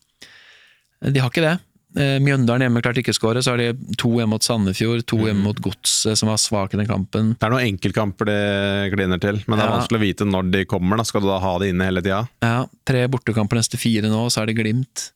[1.01, 1.59] De har ikke det.
[1.95, 3.67] Eh, Mjøndalen hjemme klarte ikke å skåre, så har de
[4.01, 7.33] to hjemme mot Sandefjord, to hjemme mot Godset, som var svake i den kampen.
[7.37, 8.37] Det er noen enkeltkamper de
[8.95, 9.77] kliner til, men det er Ja.
[9.77, 10.97] vanskelig å vite når de kommer.
[10.97, 12.27] da Skal du da ha det inne hele tida?
[12.41, 15.11] Ja, Tre bortekamper neste fire nå, så er det Glimt.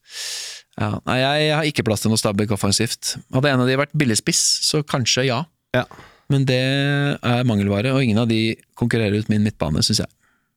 [0.79, 3.17] Ja, nei, jeg har ikke plass til noe Stabæk offensivt.
[3.33, 5.45] Hadde en av de vært billigspiss, så kanskje ja.
[5.73, 5.85] Ja.
[6.29, 6.59] Men det
[7.23, 10.07] er mangelvare, og ingen av de konkurrerer ut min midtbane, syns jeg.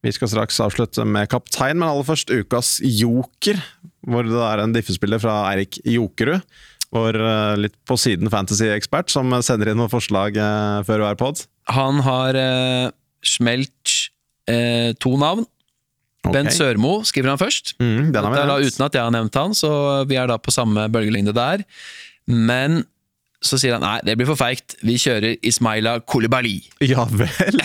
[0.02, 3.62] Vi skal straks avslutte med kaptein, men aller først ukas joker.
[4.08, 6.44] Hvor det er en diffespiller fra Eirik Jokerud.
[6.90, 11.44] Vår eh, litt på siden fantasy-ekspert, som sender inn noen forslag eh, før hver pod.
[11.70, 12.90] Han har eh,
[13.22, 13.96] smelt
[14.50, 15.46] eh, to navn.
[16.20, 16.34] Okay.
[16.34, 17.76] Bent Sørmo skriver han først.
[17.80, 19.70] Mm, den er da uten at jeg har nevnt han, så
[20.10, 21.62] vi er da på samme bølgelengde der.
[22.28, 22.82] Men
[23.40, 26.58] så sier han nei, det blir for feigt, vi kjører Ismaila Kolibali.
[26.84, 27.56] Ja vel!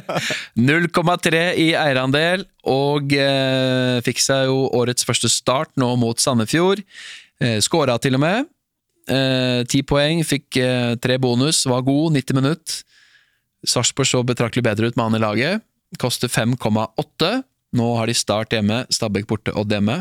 [0.70, 6.80] 0,3 i eierandel, og eh, fikk seg jo årets første start nå mot Sandefjord.
[7.40, 8.48] Eh, Skåra til og med.
[9.10, 12.78] Eh, Ti poeng, fikk eh, tre bonus, var god, 90 minutt.
[13.68, 15.66] Sarpsborg så betraktelig bedre ut med han i laget.
[16.00, 17.32] Koster 5,8.
[17.76, 20.00] Nå har de Start hjemme, Stabæk borte, og Demme.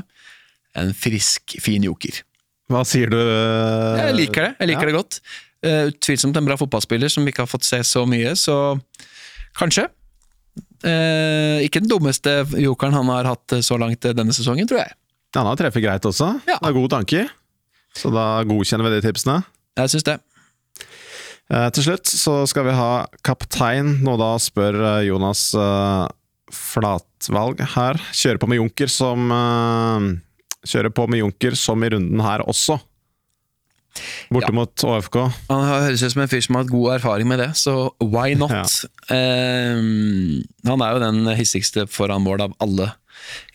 [0.80, 2.22] En frisk, fin joker.
[2.70, 3.18] Hva sier du?
[3.20, 4.52] eh, Jeg liker det.
[4.62, 4.90] Jeg liker ja.
[4.92, 5.20] det godt.
[5.66, 8.56] Eh, Utvilsomt en bra fotballspiller som vi ikke har fått se så mye, så
[9.58, 9.88] kanskje.
[10.86, 14.94] Eh, ikke den dummeste jokeren han har hatt eh, så langt denne sesongen, tror jeg.
[15.36, 16.30] Han har treffet greit også.
[16.48, 16.56] Ja.
[16.62, 17.28] Det er gode tanker.
[17.98, 19.40] Så da godkjenner vi de tipsene.
[19.82, 20.16] Jeg syns det.
[21.50, 22.92] Eh, til slutt så skal vi ha
[23.26, 23.96] kaptein.
[24.06, 26.06] Nå da spør Jonas eh,
[26.54, 28.00] Flatvalg her.
[28.14, 29.28] Kjører på med Junker som
[30.68, 32.80] Kjører på med Junker som i runden her også.
[34.30, 34.54] Borte Ja.
[34.54, 35.16] mot ÅFK.
[35.50, 37.92] Han har- høres ut som en fyr som har hatt god erfaring med det, så
[38.02, 38.52] why not?
[39.10, 39.74] Ja.
[39.80, 42.92] Um, han er jo den hissigste foran mål av alle.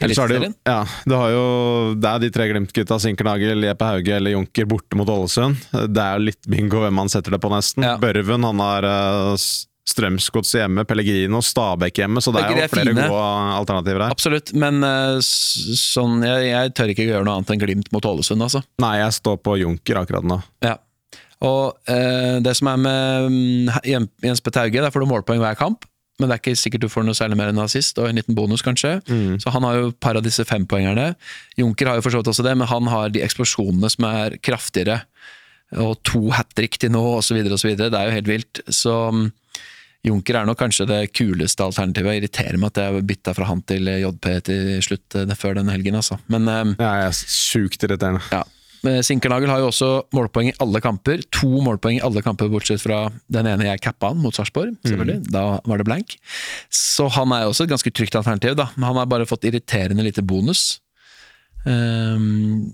[0.00, 1.44] Ellers har det, ja, det, har jo,
[1.94, 5.56] det er de tre Glimt-gutta, Sinkernagel, Jeppe Hauge eller Junker, borte mot Ålesund.
[5.72, 7.82] Det er jo litt bingo hvem man setter det på, nesten.
[7.86, 7.96] Ja.
[8.02, 8.82] Børven han har
[9.84, 13.06] uh, Strømsgodset hjemme, Pellegrino, Stabæk hjemme, så det er jo er flere fine.
[13.12, 13.24] gode
[13.58, 14.14] alternativer her.
[14.14, 18.40] Absolutt, men eh, sånn, jeg, jeg tør ikke gjøre noe annet enn Glimt mot Ålesund,
[18.46, 18.64] altså.
[18.80, 20.40] Nei, jeg står på Junker akkurat nå.
[20.64, 20.78] Ja.
[21.44, 23.74] Og eh, det som er med mm,
[24.24, 25.84] Jens Petter Hauge, der får du målpoeng hver kamp.
[26.16, 28.36] Men det er ikke sikkert du får noe særlig mer enn assist, og en liten
[28.38, 29.00] bonus, kanskje.
[29.42, 31.08] Så han har jo par av disse fempoengerne.
[31.58, 34.36] Junker har jo for så vidt også det, men han har de eksplosjonene som er
[34.46, 35.00] kraftigere.
[35.82, 37.72] Og to hat trick til nå, osv., osv.
[37.74, 38.62] Det er jo helt vilt.
[38.70, 39.26] Så mm,
[40.04, 42.12] Junker er nok kanskje det kuleste alternativet.
[42.16, 45.70] Jeg irriterer meg at jeg bytta fra han til JP til slutt eh, før den
[45.72, 46.18] helgen, altså.
[46.28, 48.20] Men eh, Ja, jeg er sjukt irriterende.
[48.32, 48.44] ja.
[48.84, 51.22] Sinkernagel har jo også målpoeng i alle kamper.
[51.32, 54.74] To målpoeng i alle kamper, bortsett fra den ene jeg cappa han mot Sarpsborg.
[54.84, 55.22] Mm.
[55.32, 56.12] Da var det blank.
[56.68, 58.66] Så han er jo også et ganske trygt alternativ, da.
[58.76, 60.82] Men han har bare fått irriterende lite bonus.
[61.64, 62.68] Um,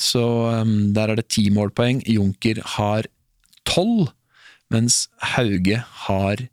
[0.00, 0.24] så
[0.62, 2.00] um, der er det ti målpoeng.
[2.08, 3.04] Junker har
[3.68, 4.14] tolv,
[4.72, 6.46] mens Hauge har.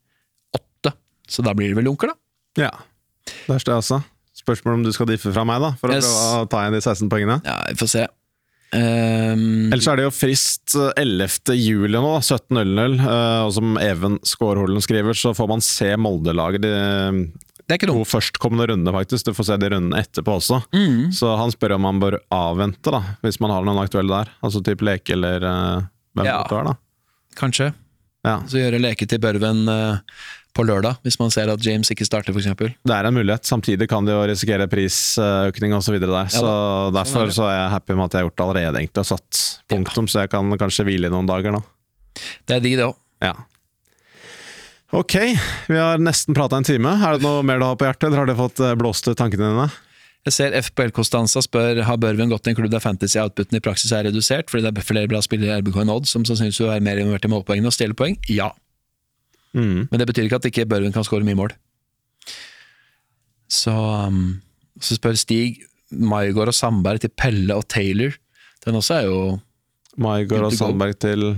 [1.28, 2.16] Så da blir det vel Junker, da.
[2.58, 2.72] Ja,
[3.28, 4.02] Det er det også.
[4.38, 6.06] Spørsmål om du skal diffe fra meg, da, for Yes.
[6.08, 7.42] å ta igjen de 16 poengene.
[7.46, 8.06] Ja, vi får se.
[8.76, 11.54] Um, Ellers er det jo frist eh, 11.
[11.56, 12.98] juli nå, da, 17.00.
[13.00, 16.72] eh, Og som Even Skårholen skriver, så får man se Molde-laget de,
[17.64, 18.08] Det er ikke dumt.
[18.12, 19.26] førstkommende rundene, faktisk.
[19.30, 20.60] Du får se de rundene etterpå også.
[20.76, 21.14] Mm.
[21.16, 24.34] Så han spør om man bør avvente, da, hvis man har noen aktuelle der.
[24.44, 25.82] Altså type leke eller uh,
[26.16, 26.42] hvem Ja.
[26.48, 26.76] det er, da.
[27.40, 27.74] Kanskje.
[28.28, 28.38] Ja.
[28.48, 30.00] Så gjøre leke til Børven eh,
[30.58, 32.50] på lørdag, hvis man ser at James ikke starter, f.eks.
[32.58, 33.46] Det er en mulighet.
[33.48, 36.00] Samtidig kan de jo risikere prisøkning osv.
[36.02, 36.14] der.
[36.18, 38.48] Ja så Sånn er derfor så er jeg happy med at jeg har gjort det
[38.48, 41.62] allerede, egentlig, og satt punktum, så jeg kan kanskje hvile i noen dager nå.
[42.50, 42.98] Det er digg, det òg.
[43.24, 43.36] Ja.
[44.96, 45.18] Ok,
[45.68, 46.94] vi har nesten prata en time.
[47.04, 49.18] Er det noe mer du har på hjertet, eller har du fått eh, blåst ut
[49.20, 49.68] tankene dine?
[50.28, 53.94] Jeg ser FPL Costanza spør har Børven gått i en klubb der fantasy-outputen i praksis
[53.96, 56.72] er redusert, fordi det er flere bra spillere i RBK enn Odd, som sannsynligvis vil
[56.72, 58.18] være mer involvert i målpoengene og stjele poeng?
[58.32, 58.50] Ja.
[59.58, 59.88] Mm.
[59.90, 61.56] Men det betyr ikke at ikke Børven kan skåre mye mål.
[63.52, 64.40] Så, um,
[64.84, 68.16] så spør Stig Maigard og Sandberg til Pelle og Taylor.
[68.66, 69.20] Den også er jo
[69.98, 70.56] Maigard og.
[70.56, 71.30] Sandberg til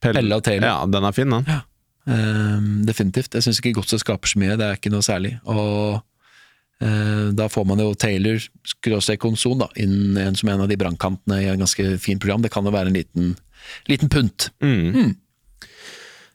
[0.00, 0.20] Pelle.
[0.20, 0.68] Pelle og Taylor.
[0.68, 1.48] Ja, den er fin, den.
[2.06, 3.34] um, definitivt.
[3.34, 5.34] Jeg syns ikke godset skaper så mye, det er ikke noe særlig.
[5.50, 10.70] Og uh, da får man jo Taylor, skråstrek Konson, da, inn en som en av
[10.70, 12.44] de brannkantene i en ganske fin program.
[12.46, 13.34] Det kan jo være en liten,
[13.90, 14.50] liten punt.
[14.62, 15.16] Mm.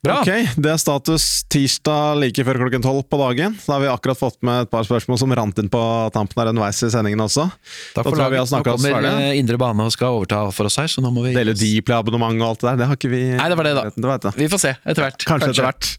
[0.02, 0.16] Bra!
[0.24, 3.54] Ok, Det er status tirsdag like før klokken tolv på dagen.
[3.68, 5.82] Da har vi akkurat fått med et par spørsmål som rant inn på
[6.16, 7.46] tampen her underveis i sendingen også.
[7.94, 8.50] Takk for laget.
[8.50, 11.36] Nå kommer eh, Indre Bane og skal overta for oss her, så nå må vi
[11.38, 12.82] Dele Dplay-abonnement og alt det der.
[12.82, 13.86] Det har ikke vi Nei, det var det, da.
[13.94, 14.38] Det jeg.
[14.42, 15.30] Vi får se etter hvert.
[15.30, 15.94] Kanskje, etter hvert.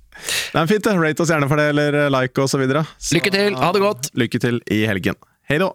[0.51, 0.99] Det er fint, det.
[1.07, 2.87] Rate oss gjerne for det, eller like så videre.
[2.99, 4.11] Så Lykke til, ha det godt!
[4.19, 5.23] lykke til i helgen.
[5.47, 5.71] Hei da!